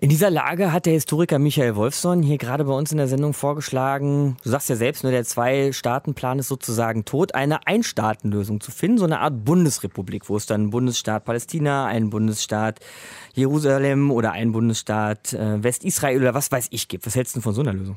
In 0.00 0.10
dieser 0.10 0.30
Lage 0.30 0.72
hat 0.72 0.86
der 0.86 0.92
Historiker 0.92 1.40
Michael 1.40 1.74
Wolfson 1.74 2.22
hier 2.22 2.38
gerade 2.38 2.62
bei 2.62 2.72
uns 2.72 2.92
in 2.92 2.98
der 2.98 3.08
Sendung 3.08 3.34
vorgeschlagen, 3.34 4.36
du 4.44 4.50
sagst 4.50 4.68
ja 4.68 4.76
selbst, 4.76 5.02
nur 5.02 5.10
der 5.10 5.24
Zwei-Staaten-Plan 5.24 6.38
ist 6.38 6.46
sozusagen 6.46 7.04
tot, 7.04 7.34
eine 7.34 7.66
Ein-Staaten-Lösung 7.66 8.60
zu 8.60 8.70
finden, 8.70 8.98
so 8.98 9.06
eine 9.06 9.18
Art 9.18 9.44
Bundesrepublik, 9.44 10.28
wo 10.28 10.36
es 10.36 10.46
dann 10.46 10.60
einen 10.60 10.70
Bundesstaat 10.70 11.24
Palästina, 11.24 11.86
einen 11.86 12.10
Bundesstaat 12.10 12.78
Jerusalem 13.34 14.12
oder 14.12 14.30
einen 14.30 14.52
Bundesstaat 14.52 15.32
äh, 15.32 15.64
Westisrael 15.64 16.20
oder 16.20 16.32
was 16.32 16.52
weiß 16.52 16.68
ich 16.70 16.86
gibt. 16.86 17.04
Was 17.04 17.16
hältst 17.16 17.34
du 17.34 17.40
von 17.40 17.54
so 17.54 17.62
einer 17.62 17.72
Lösung? 17.72 17.96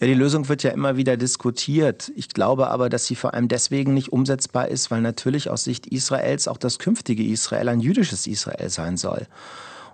Ja, 0.00 0.06
die 0.06 0.12
Lösung 0.12 0.50
wird 0.50 0.62
ja 0.62 0.72
immer 0.72 0.98
wieder 0.98 1.16
diskutiert. 1.16 2.12
Ich 2.16 2.28
glaube 2.28 2.68
aber, 2.68 2.90
dass 2.90 3.06
sie 3.06 3.16
vor 3.16 3.32
allem 3.32 3.48
deswegen 3.48 3.94
nicht 3.94 4.12
umsetzbar 4.12 4.68
ist, 4.68 4.90
weil 4.90 5.00
natürlich 5.00 5.48
aus 5.48 5.64
Sicht 5.64 5.86
Israels 5.86 6.48
auch 6.48 6.58
das 6.58 6.78
künftige 6.78 7.24
Israel 7.24 7.70
ein 7.70 7.80
jüdisches 7.80 8.26
Israel 8.26 8.68
sein 8.68 8.98
soll. 8.98 9.26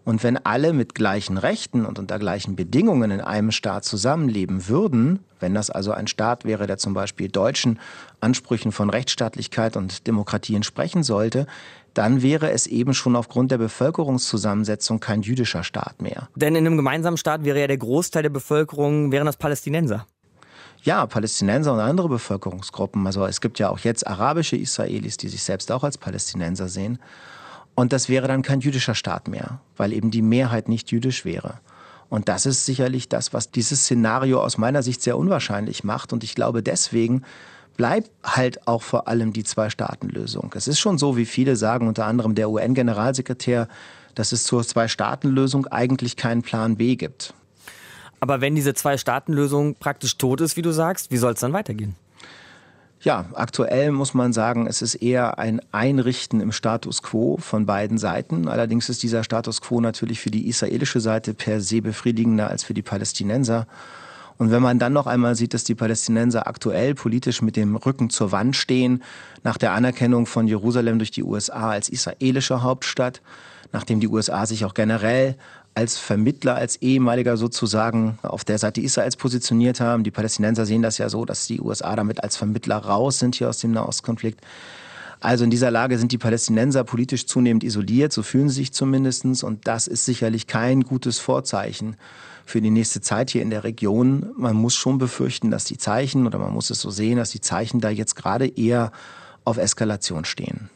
Und 0.04 0.22
wenn 0.22 0.38
alle 0.38 0.72
mit 0.72 0.94
gleichen 0.94 1.36
Rechten 1.36 1.84
und 1.84 1.98
unter 1.98 2.18
gleichen 2.18 2.56
Bedingungen 2.56 3.10
in 3.10 3.20
einem 3.20 3.50
Staat 3.50 3.84
zusammenleben 3.84 4.68
würden, 4.68 5.20
wenn 5.40 5.54
das 5.54 5.70
also 5.70 5.92
ein 5.92 6.06
Staat 6.06 6.44
wäre, 6.44 6.66
der 6.66 6.78
zum 6.78 6.94
Beispiel 6.94 7.28
deutschen 7.28 7.78
Ansprüchen 8.20 8.72
von 8.72 8.90
Rechtsstaatlichkeit 8.90 9.76
und 9.76 10.06
Demokratie 10.06 10.54
entsprechen 10.54 11.02
sollte, 11.02 11.46
dann 11.94 12.22
wäre 12.22 12.50
es 12.50 12.66
eben 12.66 12.94
schon 12.94 13.16
aufgrund 13.16 13.50
der 13.50 13.58
Bevölkerungszusammensetzung 13.58 15.00
kein 15.00 15.22
jüdischer 15.22 15.64
Staat 15.64 16.00
mehr. 16.00 16.28
Denn 16.36 16.54
in 16.54 16.66
einem 16.66 16.76
gemeinsamen 16.76 17.16
Staat 17.16 17.44
wäre 17.44 17.60
ja 17.60 17.66
der 17.66 17.78
Großteil 17.78 18.22
der 18.22 18.30
Bevölkerung, 18.30 19.12
wären 19.12 19.26
das 19.26 19.36
Palästinenser. 19.36 20.06
Ja, 20.82 21.04
Palästinenser 21.06 21.74
und 21.74 21.80
andere 21.80 22.08
Bevölkerungsgruppen. 22.08 23.06
Also 23.06 23.26
es 23.26 23.40
gibt 23.40 23.58
ja 23.58 23.68
auch 23.68 23.80
jetzt 23.80 24.06
arabische 24.06 24.56
Israelis, 24.56 25.18
die 25.18 25.28
sich 25.28 25.42
selbst 25.42 25.70
auch 25.72 25.84
als 25.84 25.98
Palästinenser 25.98 26.68
sehen. 26.68 26.98
Und 27.74 27.92
das 27.92 28.09
wäre 28.09 28.28
dann 28.28 28.42
kein 28.42 28.61
jüdischer 28.61 28.94
Staat 28.94 29.28
mehr, 29.28 29.61
weil 29.76 29.92
eben 29.92 30.11
die 30.11 30.22
Mehrheit 30.22 30.68
nicht 30.68 30.90
jüdisch 30.90 31.24
wäre. 31.24 31.61
Und 32.09 32.28
das 32.28 32.44
ist 32.44 32.66
sicherlich 32.66 33.09
das, 33.09 33.33
was 33.33 33.50
dieses 33.52 33.83
Szenario 33.83 34.42
aus 34.42 34.59
meiner 34.59 34.83
Sicht 34.83 35.00
sehr 35.00 35.16
unwahrscheinlich 35.16 35.85
macht. 35.85 36.12
Und 36.12 36.24
ich 36.24 36.35
glaube, 36.35 36.62
deswegen 36.62 37.22
bleibt 37.76 38.11
halt 38.24 38.66
auch 38.66 38.83
vor 38.83 39.09
allem 39.09 39.33
die 39.33 39.44
Zwei-Staaten-Lösung. 39.44 40.52
Es 40.54 40.68
ist 40.68 40.80
schon 40.80 40.98
so, 40.98 41.16
wie 41.16 41.24
viele 41.24 41.56
sagen, 41.56 41.88
unter 41.88 42.06
anderem 42.06 42.35
der 42.35 42.50
UN-Generalsekretär, 42.50 43.68
dass 44.14 44.33
es 44.33 44.44
zur 44.44 44.64
Zwei-Staaten-Lösung 44.64 45.66
eigentlich 45.68 46.16
keinen 46.16 46.42
Plan 46.42 46.76
B 46.76 46.96
gibt. 46.96 47.33
Aber 48.18 48.40
wenn 48.40 48.54
diese 48.54 48.74
Zwei-Staaten-Lösung 48.74 49.76
praktisch 49.76 50.18
tot 50.18 50.40
ist, 50.40 50.56
wie 50.56 50.62
du 50.62 50.72
sagst, 50.72 51.11
wie 51.11 51.16
soll 51.16 51.33
es 51.33 51.40
dann 51.40 51.52
weitergehen? 51.52 51.96
Ja, 53.02 53.24
aktuell 53.32 53.92
muss 53.92 54.12
man 54.12 54.34
sagen, 54.34 54.66
es 54.66 54.82
ist 54.82 54.96
eher 54.96 55.38
ein 55.38 55.62
Einrichten 55.72 56.42
im 56.42 56.52
Status 56.52 57.02
quo 57.02 57.38
von 57.38 57.64
beiden 57.64 57.96
Seiten. 57.96 58.46
Allerdings 58.46 58.90
ist 58.90 59.03
dieser 59.03 59.24
Status 59.24 59.62
quo 59.62 59.80
natürlich 59.80 60.20
für 60.20 60.30
die 60.30 60.48
israelische 60.48 61.01
Seite 61.01 61.32
per 61.32 61.62
se 61.62 61.80
befriedigender 61.80 62.48
als 62.48 62.62
für 62.62 62.74
die 62.74 62.82
Palästinenser. 62.82 63.66
Und 64.36 64.51
wenn 64.51 64.61
man 64.61 64.78
dann 64.78 64.92
noch 64.92 65.07
einmal 65.07 65.34
sieht, 65.34 65.55
dass 65.55 65.64
die 65.64 65.74
Palästinenser 65.74 66.46
aktuell 66.46 66.94
politisch 66.94 67.40
mit 67.40 67.57
dem 67.57 67.74
Rücken 67.74 68.11
zur 68.11 68.32
Wand 68.32 68.55
stehen, 68.55 69.03
nach 69.44 69.57
der 69.57 69.72
Anerkennung 69.72 70.26
von 70.26 70.46
Jerusalem 70.46 70.98
durch 70.98 71.11
die 71.11 71.22
USA 71.22 71.70
als 71.70 71.88
israelische 71.88 72.62
Hauptstadt, 72.62 73.22
nachdem 73.72 74.01
die 74.01 74.09
USA 74.09 74.44
sich 74.44 74.66
auch 74.66 74.74
generell 74.74 75.36
als 75.74 75.98
Vermittler, 75.98 76.56
als 76.56 76.76
ehemaliger 76.76 77.36
sozusagen 77.36 78.18
auf 78.22 78.44
der 78.44 78.58
Seite 78.58 78.80
Israels 78.80 79.16
positioniert 79.16 79.80
haben. 79.80 80.04
Die 80.04 80.10
Palästinenser 80.10 80.66
sehen 80.66 80.82
das 80.82 80.98
ja 80.98 81.08
so, 81.08 81.24
dass 81.24 81.46
die 81.46 81.60
USA 81.60 81.94
damit 81.96 82.22
als 82.22 82.36
Vermittler 82.36 82.76
raus 82.76 83.18
sind 83.18 83.36
hier 83.36 83.48
aus 83.48 83.58
dem 83.58 83.72
Nahostkonflikt. 83.72 84.40
Also 85.20 85.44
in 85.44 85.50
dieser 85.50 85.70
Lage 85.70 85.98
sind 85.98 86.12
die 86.12 86.18
Palästinenser 86.18 86.82
politisch 86.82 87.26
zunehmend 87.26 87.62
isoliert, 87.62 88.12
so 88.12 88.22
fühlen 88.22 88.48
sie 88.48 88.56
sich 88.56 88.72
zumindest. 88.72 89.44
Und 89.44 89.66
das 89.66 89.86
ist 89.86 90.06
sicherlich 90.06 90.46
kein 90.46 90.80
gutes 90.82 91.18
Vorzeichen 91.18 91.96
für 92.46 92.60
die 92.60 92.70
nächste 92.70 93.00
Zeit 93.02 93.30
hier 93.30 93.42
in 93.42 93.50
der 93.50 93.62
Region. 93.62 94.30
Man 94.36 94.56
muss 94.56 94.74
schon 94.74 94.98
befürchten, 94.98 95.50
dass 95.50 95.64
die 95.64 95.76
Zeichen, 95.76 96.26
oder 96.26 96.38
man 96.38 96.52
muss 96.52 96.70
es 96.70 96.80
so 96.80 96.90
sehen, 96.90 97.18
dass 97.18 97.30
die 97.30 97.40
Zeichen 97.40 97.80
da 97.80 97.90
jetzt 97.90 98.16
gerade 98.16 98.48
eher 98.48 98.92
auf 99.44 99.58
Eskalation 99.58 100.24
stehen. 100.24 100.70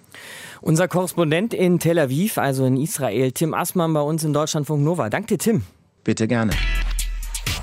Unser 0.60 0.88
Korrespondent 0.88 1.54
in 1.54 1.78
Tel 1.78 1.98
Aviv, 1.98 2.38
also 2.38 2.64
in 2.64 2.76
Israel, 2.76 3.32
Tim 3.32 3.54
Assmann 3.54 3.92
bei 3.92 4.00
uns 4.00 4.24
in 4.24 4.32
Deutschlandfunk 4.32 4.82
Nova. 4.82 5.10
Danke 5.10 5.28
dir, 5.28 5.38
Tim. 5.38 5.62
Bitte 6.04 6.28
gerne. 6.28 6.52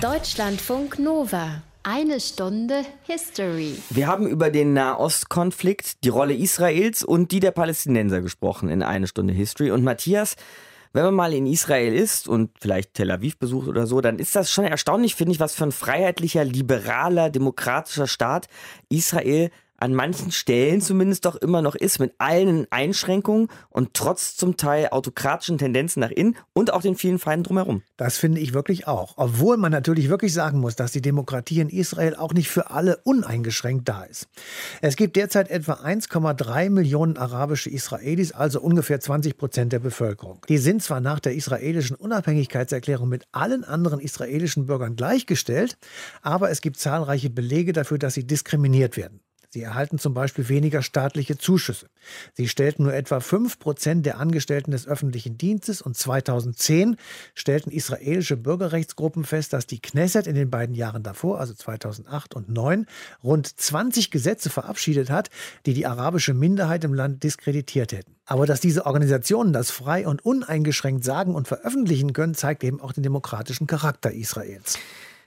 Deutschlandfunk 0.01 0.99
Nova. 0.99 1.61
Eine 1.83 2.19
Stunde 2.19 2.83
History. 3.03 3.75
Wir 3.89 4.05
haben 4.05 4.27
über 4.27 4.51
den 4.51 4.73
Nahostkonflikt, 4.73 6.03
die 6.03 6.09
Rolle 6.09 6.35
Israels 6.35 7.03
und 7.03 7.31
die 7.31 7.39
der 7.39 7.49
Palästinenser 7.49 8.21
gesprochen 8.21 8.69
in 8.69 8.83
eine 8.83 9.07
Stunde 9.07 9.33
History. 9.33 9.71
Und 9.71 9.83
Matthias, 9.83 10.35
wenn 10.93 11.05
man 11.05 11.15
mal 11.15 11.33
in 11.33 11.47
Israel 11.47 11.93
ist 11.93 12.27
und 12.27 12.51
vielleicht 12.59 12.93
Tel 12.93 13.09
Aviv 13.09 13.39
besucht 13.39 13.67
oder 13.67 13.87
so, 13.87 13.99
dann 13.99 14.19
ist 14.19 14.35
das 14.35 14.51
schon 14.51 14.65
erstaunlich, 14.65 15.15
finde 15.15 15.33
ich, 15.33 15.39
was 15.39 15.55
für 15.55 15.63
ein 15.63 15.71
freiheitlicher, 15.71 16.43
liberaler, 16.43 17.31
demokratischer 17.31 18.07
Staat 18.07 18.47
Israel 18.89 19.49
an 19.81 19.95
manchen 19.95 20.31
Stellen 20.31 20.79
zumindest 20.79 21.25
doch 21.25 21.35
immer 21.35 21.61
noch 21.61 21.73
ist, 21.75 21.99
mit 21.99 22.13
allen 22.19 22.67
Einschränkungen 22.69 23.47
und 23.69 23.95
trotz 23.95 24.35
zum 24.35 24.55
Teil 24.55 24.89
autokratischen 24.91 25.57
Tendenzen 25.57 26.01
nach 26.01 26.11
innen 26.11 26.37
und 26.53 26.71
auch 26.71 26.81
den 26.81 26.95
vielen 26.95 27.17
Feinden 27.17 27.45
drumherum. 27.45 27.81
Das 27.97 28.17
finde 28.17 28.41
ich 28.41 28.53
wirklich 28.53 28.87
auch. 28.87 29.15
Obwohl 29.17 29.57
man 29.57 29.71
natürlich 29.71 30.09
wirklich 30.09 30.33
sagen 30.33 30.59
muss, 30.59 30.75
dass 30.75 30.91
die 30.91 31.01
Demokratie 31.01 31.61
in 31.61 31.69
Israel 31.69 32.15
auch 32.15 32.33
nicht 32.33 32.49
für 32.49 32.69
alle 32.69 32.97
uneingeschränkt 33.03 33.89
da 33.89 34.03
ist. 34.03 34.29
Es 34.81 34.95
gibt 34.95 35.15
derzeit 35.15 35.49
etwa 35.49 35.73
1,3 35.73 36.69
Millionen 36.69 37.17
arabische 37.17 37.71
Israelis, 37.71 38.33
also 38.33 38.61
ungefähr 38.61 38.99
20 38.99 39.35
Prozent 39.35 39.73
der 39.73 39.79
Bevölkerung. 39.79 40.45
Die 40.47 40.59
sind 40.59 40.83
zwar 40.83 41.01
nach 41.01 41.19
der 41.19 41.33
israelischen 41.33 41.95
Unabhängigkeitserklärung 41.95 43.09
mit 43.09 43.25
allen 43.31 43.63
anderen 43.63 43.99
israelischen 43.99 44.67
Bürgern 44.67 44.95
gleichgestellt, 44.95 45.77
aber 46.21 46.51
es 46.51 46.61
gibt 46.61 46.77
zahlreiche 46.77 47.31
Belege 47.31 47.73
dafür, 47.73 47.97
dass 47.97 48.13
sie 48.13 48.27
diskriminiert 48.27 48.95
werden. 48.95 49.21
Sie 49.53 49.61
erhalten 49.63 49.99
zum 49.99 50.13
Beispiel 50.13 50.47
weniger 50.47 50.81
staatliche 50.81 51.37
Zuschüsse. 51.37 51.87
Sie 52.33 52.47
stellten 52.47 52.83
nur 52.83 52.93
etwa 52.93 53.19
5 53.19 53.59
Prozent 53.59 54.05
der 54.05 54.17
Angestellten 54.17 54.71
des 54.71 54.87
öffentlichen 54.87 55.37
Dienstes 55.37 55.81
und 55.81 55.97
2010 55.97 56.95
stellten 57.35 57.69
israelische 57.69 58.37
Bürgerrechtsgruppen 58.37 59.25
fest, 59.25 59.51
dass 59.51 59.67
die 59.67 59.81
Knesset 59.81 60.25
in 60.25 60.35
den 60.35 60.49
beiden 60.49 60.73
Jahren 60.73 61.03
davor, 61.03 61.41
also 61.41 61.53
2008 61.53 62.35
und 62.35 62.45
2009, 62.45 62.85
rund 63.23 63.59
20 63.59 64.09
Gesetze 64.11 64.49
verabschiedet 64.49 65.09
hat, 65.09 65.29
die 65.65 65.73
die 65.73 65.85
arabische 65.85 66.33
Minderheit 66.33 66.83
im 66.83 66.93
Land 66.93 67.23
diskreditiert 67.23 67.91
hätten. 67.91 68.15
Aber 68.25 68.45
dass 68.45 68.61
diese 68.61 68.85
Organisationen 68.85 69.51
das 69.51 69.71
frei 69.71 70.07
und 70.07 70.23
uneingeschränkt 70.23 71.03
sagen 71.03 71.35
und 71.35 71.49
veröffentlichen 71.49 72.13
können, 72.13 72.35
zeigt 72.35 72.63
eben 72.63 72.79
auch 72.79 72.93
den 72.93 73.03
demokratischen 73.03 73.67
Charakter 73.67 74.11
Israels. 74.11 74.77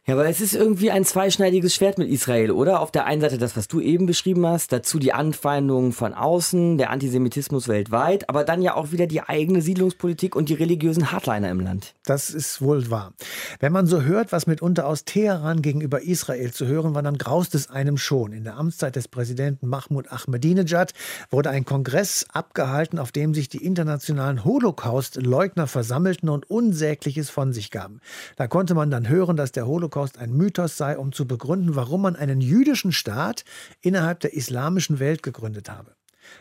Ja, 0.06 0.16
aber 0.16 0.28
es 0.28 0.42
ist 0.42 0.54
irgendwie 0.54 0.90
ein 0.90 1.06
zweischneidiges 1.06 1.74
Schwert 1.74 1.96
mit 1.96 2.10
Israel, 2.10 2.50
oder? 2.50 2.80
Auf 2.80 2.90
der 2.90 3.06
einen 3.06 3.22
Seite 3.22 3.38
das, 3.38 3.56
was 3.56 3.68
du 3.68 3.80
eben 3.80 4.04
beschrieben 4.04 4.46
hast, 4.46 4.70
dazu 4.70 4.98
die 4.98 5.14
Anfeindungen 5.14 5.92
von 5.92 6.12
außen, 6.12 6.76
der 6.76 6.90
Antisemitismus 6.90 7.68
weltweit, 7.68 8.28
aber 8.28 8.44
dann 8.44 8.60
ja 8.60 8.74
auch 8.74 8.92
wieder 8.92 9.06
die 9.06 9.22
eigene 9.22 9.62
Siedlungspolitik 9.62 10.36
und 10.36 10.50
die 10.50 10.54
religiösen 10.54 11.10
Hardliner 11.10 11.48
im 11.48 11.60
Land. 11.60 11.94
Das 12.04 12.28
ist 12.28 12.60
wohl 12.60 12.90
wahr. 12.90 13.14
Wenn 13.60 13.72
man 13.72 13.86
so 13.86 14.02
hört, 14.02 14.30
was 14.30 14.46
mitunter 14.46 14.86
aus 14.86 15.06
Teheran 15.06 15.62
gegenüber 15.62 16.02
Israel 16.02 16.52
zu 16.52 16.66
hören 16.66 16.94
war, 16.94 17.02
dann 17.02 17.16
graust 17.16 17.54
es 17.54 17.70
einem 17.70 17.96
schon. 17.96 18.34
In 18.34 18.44
der 18.44 18.58
Amtszeit 18.58 18.96
des 18.96 19.08
Präsidenten 19.08 19.68
Mahmoud 19.68 20.12
Ahmadinejad 20.12 20.92
wurde 21.30 21.48
ein 21.48 21.64
Kongress 21.64 22.26
abgehalten, 22.30 22.98
auf 22.98 23.10
dem 23.10 23.32
sich 23.32 23.48
die 23.48 23.64
internationalen 23.64 24.44
Holocaust-Leugner 24.44 25.66
versammelten 25.66 26.28
und 26.28 26.50
Unsägliches 26.50 27.30
von 27.30 27.54
sich 27.54 27.70
gaben. 27.70 28.02
Da 28.36 28.48
konnte 28.48 28.74
man 28.74 28.90
dann 28.90 29.08
hören, 29.08 29.38
dass 29.38 29.50
der 29.50 29.66
Holocaust 29.66 29.93
Holocaust 29.94 30.18
ein 30.18 30.32
Mythos 30.32 30.76
sei, 30.76 30.98
um 30.98 31.12
zu 31.12 31.26
begründen, 31.26 31.76
warum 31.76 32.02
man 32.02 32.16
einen 32.16 32.40
jüdischen 32.40 32.90
Staat 32.90 33.44
innerhalb 33.80 34.20
der 34.20 34.34
islamischen 34.34 34.98
Welt 34.98 35.22
gegründet 35.22 35.70
habe. 35.70 35.94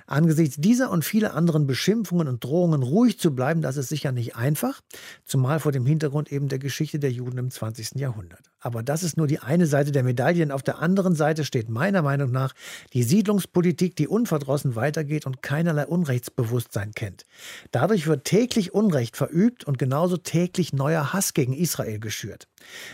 Angesichts 0.08 0.56
dieser 0.58 0.90
und 0.90 1.04
vieler 1.04 1.36
anderen 1.36 1.68
Beschimpfungen 1.68 2.28
und 2.28 2.44
Drohungen 2.44 2.84
ruhig 2.84 3.20
zu 3.20 3.36
bleiben, 3.36 3.62
das 3.62 3.78
ist 3.78 3.90
sicher 3.90 4.12
nicht 4.12 4.36
einfach, 4.36 4.82
zumal 5.26 5.60
vor 5.60 5.72
dem 5.72 5.86
Hintergrund 5.86 6.32
eben 6.32 6.48
der 6.48 6.58
Geschichte 6.58 7.00
der 7.00 7.12
Juden 7.12 7.38
im 7.38 7.52
20. 7.52 7.96
Jahrhundert. 7.96 8.50
Aber 8.60 8.82
das 8.82 9.04
ist 9.04 9.18
nur 9.18 9.28
die 9.28 9.40
eine 9.40 9.66
Seite 9.68 9.92
der 9.92 10.04
Medaille. 10.04 10.40
Denn 10.40 10.52
auf 10.52 10.64
der 10.64 10.80
anderen 10.80 11.16
Seite 11.16 11.44
steht 11.44 11.70
meiner 11.70 12.02
Meinung 12.02 12.32
nach 12.32 12.54
die 12.94 13.04
Siedlungspolitik, 13.04 13.98
die 13.98 14.08
unverdrossen 14.08 14.76
weitergeht 14.76 15.26
und 15.26 15.42
keinerlei 15.42 15.86
Unrechtsbewusstsein 15.86 16.94
kennt. 16.94 17.26
Dadurch 17.72 18.08
wird 18.08 18.24
täglich 18.24 18.74
Unrecht 18.74 19.18
verübt 19.18 19.66
und 19.66 19.78
genauso 19.78 20.16
täglich 20.16 20.72
neuer 20.72 21.12
Hass 21.12 21.34
gegen 21.34 21.54
Israel 21.54 22.00
geschürt. 22.00 22.48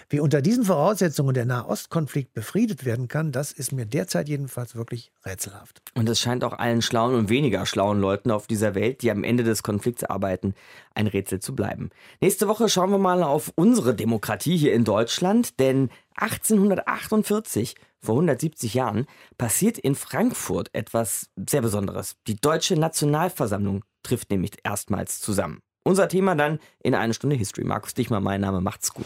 Wie 0.10 0.20
unter 0.20 0.42
diesen 0.42 0.64
Voraussetzungen 0.64 1.34
der 1.34 1.46
Nahostkonflikt 1.46 2.34
befriedet 2.34 2.86
werden 2.86 3.08
kann, 3.08 3.32
das 3.32 3.52
ist 3.52 3.72
mir 3.72 3.86
derzeit 3.86 4.30
jedenfalls 4.30 4.76
wirklich 4.76 5.12
rätselhaft. 5.26 5.82
Und 5.96 6.08
es 6.10 6.20
scheint 6.20 6.44
auch 6.44 6.54
allen 6.54 6.82
schlauen 6.82 7.16
und 7.16 7.30
weniger 7.30 7.66
schlauen 7.66 8.00
Leuten 8.00 8.32
auf 8.32 8.48
dieser 8.48 8.76
Welt, 8.76 9.02
die 9.02 9.12
am 9.12 9.24
Ende 9.24 9.44
des 9.44 9.64
Konflikts 9.64 10.04
arbeiten, 10.04 10.54
ein 10.96 11.08
Rätsel 11.08 11.40
zu 11.40 11.56
bleiben. 11.56 11.90
Nächste 12.22 12.48
Woche 12.48 12.70
schauen 12.70 12.92
wir 12.92 12.98
mal 12.98 13.24
auf 13.24 13.52
unsere 13.56 13.94
Demokratie 13.94 14.58
hier 14.58 14.74
in 14.74 14.84
Deutschland, 14.84 15.60
denn 15.60 15.90
1848, 16.16 17.76
vor 18.02 18.16
170 18.16 18.74
Jahren, 18.74 19.06
passiert 19.38 19.78
in 19.78 19.96
Frankfurt 19.96 20.70
etwas 20.74 21.30
sehr 21.50 21.62
Besonderes. 21.62 22.16
Die 22.28 22.36
Deutsche 22.36 22.76
Nationalversammlung 22.76 23.84
trifft 24.04 24.32
nämlich 24.32 24.52
erstmals 24.64 25.20
zusammen. 25.20 25.62
Unser 25.84 26.08
Thema 26.08 26.36
dann 26.36 26.60
in 26.84 26.94
eine 26.94 27.14
Stunde 27.14 27.36
History. 27.36 27.66
Markus 27.66 27.94
Dichmann, 27.94 28.24
mein 28.24 28.42
Name, 28.42 28.62
macht's 28.62 28.94
gut. 28.94 29.06